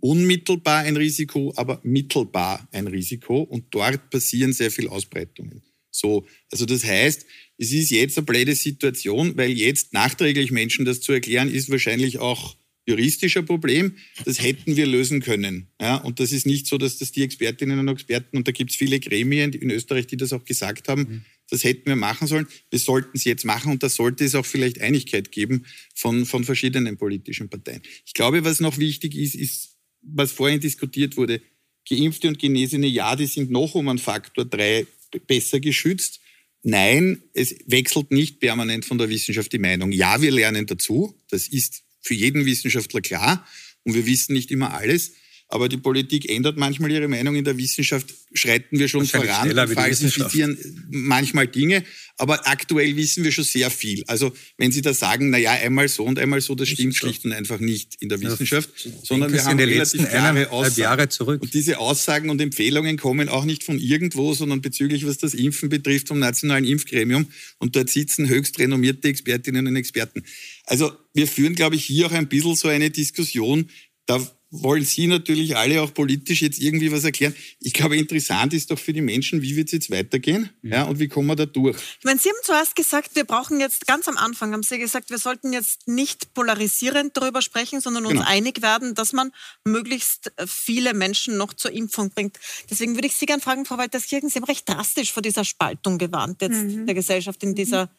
[0.00, 5.62] unmittelbar ein Risiko, aber mittelbar ein Risiko und dort passieren sehr viele Ausbreitungen.
[5.94, 7.24] So, also das heißt,
[7.56, 12.18] es ist jetzt eine blöde Situation, weil jetzt nachträglich Menschen das zu erklären, ist wahrscheinlich
[12.18, 13.96] auch juristischer Problem.
[14.24, 15.68] Das hätten wir lösen können.
[15.80, 18.72] Ja, und das ist nicht so, dass das die Expertinnen und Experten, und da gibt
[18.72, 21.24] es viele Gremien in Österreich, die das auch gesagt haben, mhm.
[21.48, 22.48] das hätten wir machen sollen.
[22.70, 25.64] Wir sollten es jetzt machen und da sollte es auch vielleicht Einigkeit geben
[25.94, 27.82] von, von verschiedenen politischen Parteien.
[28.04, 31.40] Ich glaube, was noch wichtig ist, ist, was vorhin diskutiert wurde,
[31.88, 34.86] Geimpfte und Genesene, ja, die sind noch um einen Faktor drei
[35.20, 36.20] besser geschützt.
[36.62, 39.92] Nein, es wechselt nicht permanent von der Wissenschaft die Meinung.
[39.92, 41.14] Ja, wir lernen dazu.
[41.28, 43.46] Das ist für jeden Wissenschaftler klar.
[43.82, 45.12] Und wir wissen nicht immer alles.
[45.54, 47.36] Aber die Politik ändert manchmal ihre Meinung.
[47.36, 50.58] In der Wissenschaft schreiten wir schon voran falsifizieren
[50.90, 51.84] manchmal Dinge.
[52.16, 54.02] Aber aktuell wissen wir schon sehr viel.
[54.08, 57.24] Also wenn Sie da sagen, na ja, einmal so und einmal so, das stimmt schlicht
[57.24, 60.80] und einfach nicht in der Wissenschaft, ja, sondern wir haben relativ klare Aussagen.
[60.80, 61.40] Jahre zurück.
[61.40, 65.68] Und diese Aussagen und Empfehlungen kommen auch nicht von irgendwo, sondern bezüglich, was das Impfen
[65.68, 67.28] betrifft, vom Nationalen Impfgremium.
[67.58, 70.24] Und dort sitzen höchst renommierte Expertinnen und Experten.
[70.64, 73.70] Also wir führen, glaube ich, hier auch ein bisschen so eine Diskussion.
[74.06, 74.20] Da
[74.62, 77.34] wollen Sie natürlich alle auch politisch jetzt irgendwie was erklären.
[77.60, 80.70] Ich glaube, interessant ist doch für die Menschen, wie wird es jetzt weitergehen ja.
[80.70, 80.82] ja.
[80.84, 81.76] und wie kommen wir da durch.
[81.98, 85.10] Ich meine, Sie haben zuerst gesagt, wir brauchen jetzt, ganz am Anfang haben Sie gesagt,
[85.10, 88.26] wir sollten jetzt nicht polarisierend darüber sprechen, sondern uns genau.
[88.26, 89.32] einig werden, dass man
[89.64, 92.38] möglichst viele Menschen noch zur Impfung bringt.
[92.70, 95.98] Deswegen würde ich Sie gerne fragen, Frau Walterskirchen, Sie haben recht drastisch vor dieser Spaltung
[95.98, 96.86] gewarnt jetzt mhm.
[96.86, 97.90] der Gesellschaft in dieser,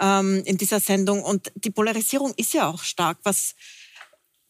[0.00, 1.22] ähm, in dieser Sendung.
[1.22, 3.18] Und die Polarisierung ist ja auch stark.
[3.22, 3.54] Was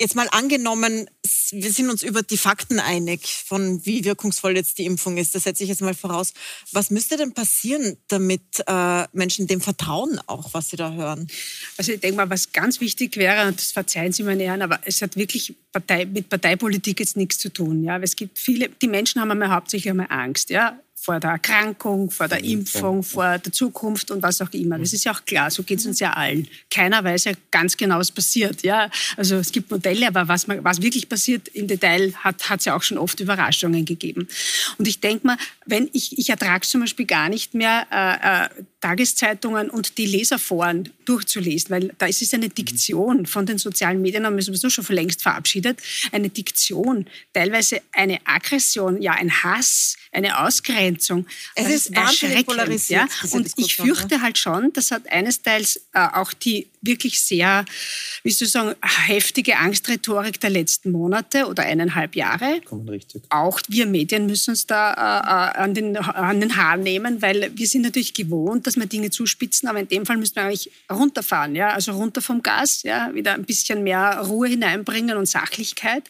[0.01, 1.11] Jetzt mal angenommen,
[1.53, 5.35] wir sind uns über die Fakten einig, von wie wirkungsvoll jetzt die Impfung ist.
[5.35, 6.33] Das setze ich jetzt mal voraus.
[6.73, 11.29] Was müsste denn passieren, damit äh, Menschen dem vertrauen, auch was sie da hören?
[11.77, 14.81] Also ich denke mal, was ganz wichtig wäre, und das verzeihen Sie meine Herren, aber
[14.85, 17.85] es hat wirklich Partei, mit Parteipolitik jetzt nichts zu tun.
[17.85, 17.99] Ja?
[17.99, 20.51] Es gibt viele, die Menschen haben einmal hauptsächlich einmal Angst.
[20.51, 20.81] Ja?
[21.01, 24.79] Vor der Erkrankung, vor der Impfung, vor der Zukunft und was auch immer.
[24.79, 26.47] Das ist ja auch klar, so geht es uns ja allen.
[26.71, 28.63] Keiner weiß ja ganz genau, was passiert.
[28.63, 28.91] Ja?
[29.17, 32.83] Also es gibt Modelle, aber was, was wirklich passiert im Detail, hat es ja auch
[32.83, 34.29] schon oft Überraschungen gegeben.
[34.77, 38.65] Und ich denke mal, wenn ich, ich ertrage zum Beispiel gar nicht mehr äh, äh,
[38.83, 44.27] Tageszeitungen und die Leserforen durchzulesen, weil da ist es eine Diktion von den sozialen Medien,
[44.27, 45.79] haben wir sowieso schon längst verabschiedet,
[46.13, 50.90] eine Diktion, teilweise eine Aggression, ja, ein Hass, eine Ausgrenzung.
[51.55, 53.09] Es ist wahnsinnig polarisiert.
[53.23, 53.31] Ja?
[53.33, 57.65] Und ich fürchte halt schon, das hat eines Teils äh, auch die wirklich sehr,
[58.23, 58.75] wie soll ich sagen,
[59.07, 62.61] heftige Angstrhetorik der letzten Monate oder eineinhalb Jahre.
[62.89, 63.23] Richtig.
[63.29, 67.51] Auch wir Medien müssen uns da äh, äh, an, den, an den Haaren nehmen, weil
[67.55, 70.71] wir sind natürlich gewohnt, dass wir Dinge zuspitzen, aber in dem Fall müssen wir eigentlich
[70.91, 76.05] runterfahren, ja, also runter vom Gas, ja, wieder ein bisschen mehr Ruhe hineinbringen und Sachlichkeit.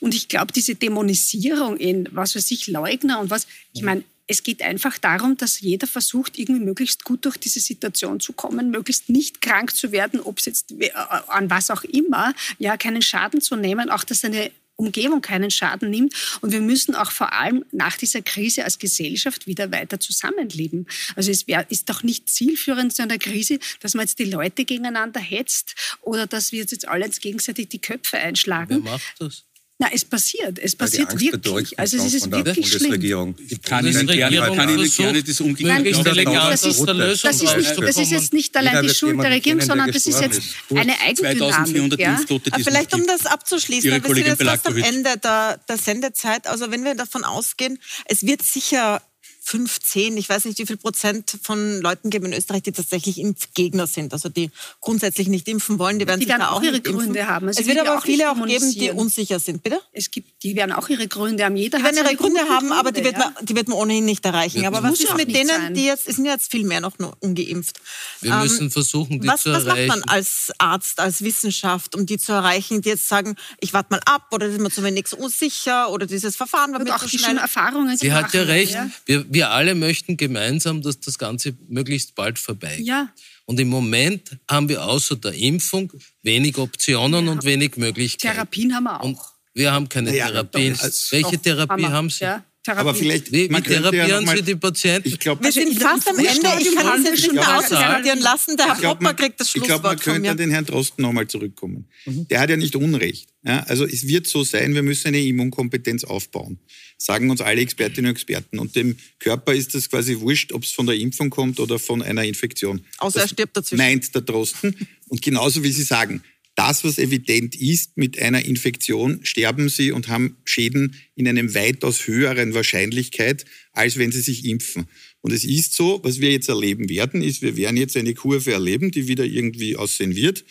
[0.00, 4.42] Und ich glaube, diese Dämonisierung in, was weiß ich, Leugner und was, ich meine, es
[4.42, 9.08] geht einfach darum, dass jeder versucht, irgendwie möglichst gut durch diese Situation zu kommen, möglichst
[9.08, 10.90] nicht krank zu werden, ob es jetzt äh,
[11.28, 15.90] an was auch immer, ja, keinen Schaden zu nehmen, auch dass eine Umgebung keinen Schaden
[15.90, 16.14] nimmt.
[16.42, 20.86] Und wir müssen auch vor allem nach dieser Krise als Gesellschaft wieder weiter zusammenleben.
[21.14, 24.64] Also es wär, ist doch nicht zielführend zu einer Krise, dass man jetzt die Leute
[24.64, 28.84] gegeneinander hetzt oder dass wir jetzt alle gegenseitig die Köpfe einschlagen.
[28.84, 29.44] Wer macht das?
[29.78, 30.58] Na, es passiert.
[30.58, 31.78] Es passiert wirklich.
[31.78, 33.34] Also es ist wirklich schlimm.
[33.46, 37.82] Ich kann Ihnen gerne, kann Ihnen gerne das umgekehrt das, ist, das, das, ist nicht,
[37.82, 40.40] das ist jetzt nicht allein die Schuld der Regierung, sondern das ist jetzt
[40.74, 41.98] eine Eigendynamik.
[41.98, 42.18] Ja?
[42.64, 46.46] Vielleicht um das abzuschließen, wir sind jetzt fast am Ende der, der Sendezeit.
[46.46, 49.02] Also wenn wir davon ausgehen, es wird sicher
[49.46, 53.86] 15, ich weiß nicht, wie viel Prozent von Leuten geben in Österreich, die tatsächlich Impfgegner
[53.86, 56.00] sind, also die grundsätzlich nicht impfen wollen.
[56.00, 57.28] Die werden die sicher auch ihre Gründe impfen.
[57.28, 57.48] haben.
[57.48, 59.80] Es, es wird aber auch viele auch geben, die unsicher sind, bitte?
[59.92, 61.54] Es gibt, die werden auch ihre Gründe haben.
[61.54, 64.24] Jeder die werden ihre Gründe haben, aber die wird, man, die wird man ohnehin nicht
[64.24, 64.62] erreichen.
[64.62, 65.74] Ja, aber was ist mit denen, sein.
[65.74, 67.78] die jetzt, es sind jetzt viel mehr noch ungeimpft.
[68.22, 69.68] Wir ähm, müssen versuchen, die was, zu erreichen.
[69.68, 73.72] Was macht man als Arzt, als Wissenschaft, um die zu erreichen, die jetzt sagen, ich
[73.72, 77.08] warte mal ab oder ist mir zu wenig unsicher oder dieses Verfahren war mir zu
[77.16, 77.38] schnell.
[77.38, 78.76] Erfahrungen Sie hat ja recht.
[79.04, 82.86] Wir, wir alle möchten gemeinsam, dass das Ganze möglichst bald vorbeigeht.
[82.86, 83.10] Ja.
[83.44, 87.32] Und im Moment haben wir außer der Impfung wenig Optionen ja.
[87.32, 88.34] und wenig Möglichkeiten.
[88.34, 89.04] Therapien haben wir auch.
[89.04, 89.18] Und
[89.52, 90.74] wir haben keine naja, Therapien.
[91.10, 92.24] Welche Therapie haben, haben Sie?
[92.24, 92.44] Ja.
[92.66, 92.80] Therapie.
[92.80, 95.08] Aber vielleicht, wie, wie therapieren ja Sie die Patienten?
[95.08, 96.30] Ich glaub, wir sind fast am Ende.
[96.32, 98.56] Ich kann es jetzt nicht mehr ausdiskutieren lassen.
[98.56, 101.28] Der Herr Popper kriegt das Schlusswort Ich glaube, man könnte an den Herrn Drosten nochmal
[101.28, 101.88] zurückkommen.
[102.06, 102.26] Mhm.
[102.26, 103.28] Der hat ja nicht Unrecht.
[103.44, 106.58] Ja, also es wird so sein, wir müssen eine Immunkompetenz aufbauen.
[106.98, 108.58] Sagen uns alle Expertinnen und Experten.
[108.58, 112.02] Und dem Körper ist das quasi wurscht, ob es von der Impfung kommt oder von
[112.02, 112.84] einer Infektion.
[112.98, 113.78] Außer das er stirbt dazwischen.
[113.78, 114.74] Meint der Drosten.
[115.08, 116.24] Und genauso wie Sie sagen,
[116.56, 122.06] das, was evident ist, mit einer Infektion sterben sie und haben Schäden in einem weitaus
[122.06, 124.86] höheren Wahrscheinlichkeit, als wenn sie sich impfen.
[125.20, 128.52] Und es ist so, was wir jetzt erleben werden, ist, wir werden jetzt eine Kurve
[128.52, 130.44] erleben, die wieder irgendwie aussehen wird.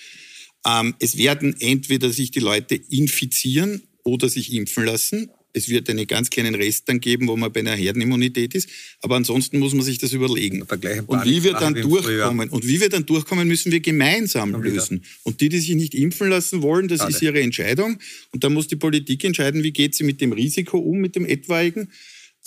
[0.65, 5.31] Ähm, es werden entweder sich die Leute infizieren oder sich impfen lassen.
[5.55, 8.69] Es wird einen ganz kleinen Rest dann geben, wo man bei einer Herdenimmunität ist.
[9.01, 10.63] Aber ansonsten muss man sich das überlegen.
[11.07, 15.03] Und wie wir dann durchkommen, und wie wir dann durchkommen, müssen wir gemeinsam lösen.
[15.23, 17.97] Und die, die sich nicht impfen lassen wollen, das ist ihre Entscheidung.
[18.31, 21.25] Und da muss die Politik entscheiden, wie geht sie mit dem Risiko um, mit dem
[21.25, 21.89] etwaigen.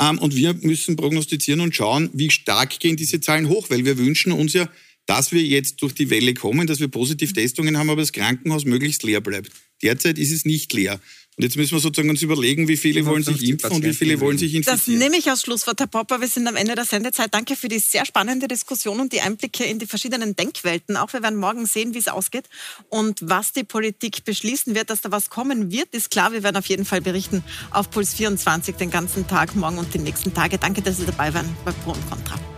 [0.00, 3.96] Ähm, und wir müssen prognostizieren und schauen, wie stark gehen diese Zahlen hoch, weil wir
[3.96, 4.68] wünschen uns ja,
[5.06, 9.02] dass wir jetzt durch die Welle kommen, dass wir Positivtestungen haben, aber das Krankenhaus möglichst
[9.02, 9.50] leer bleibt.
[9.82, 11.00] Derzeit ist es nicht leer.
[11.38, 14.18] Und jetzt müssen wir sozusagen uns überlegen, wie viele wollen sich impfen und wie viele
[14.18, 14.76] wollen sich infizieren.
[14.76, 16.20] Das nehme ich als Schlusswort, Herr Popper.
[16.20, 17.32] Wir sind am Ende der Sendezeit.
[17.32, 20.96] Danke für die sehr spannende Diskussion und die Einblicke in die verschiedenen Denkwelten.
[20.96, 22.46] Auch wir werden morgen sehen, wie es ausgeht
[22.88, 24.90] und was die Politik beschließen wird.
[24.90, 26.32] Dass da was kommen wird, ist klar.
[26.32, 29.98] Wir werden auf jeden Fall berichten auf Puls 24 den ganzen Tag, morgen und die
[29.98, 30.58] nächsten Tage.
[30.58, 32.57] Danke, dass Sie dabei waren bei Pro und Contra.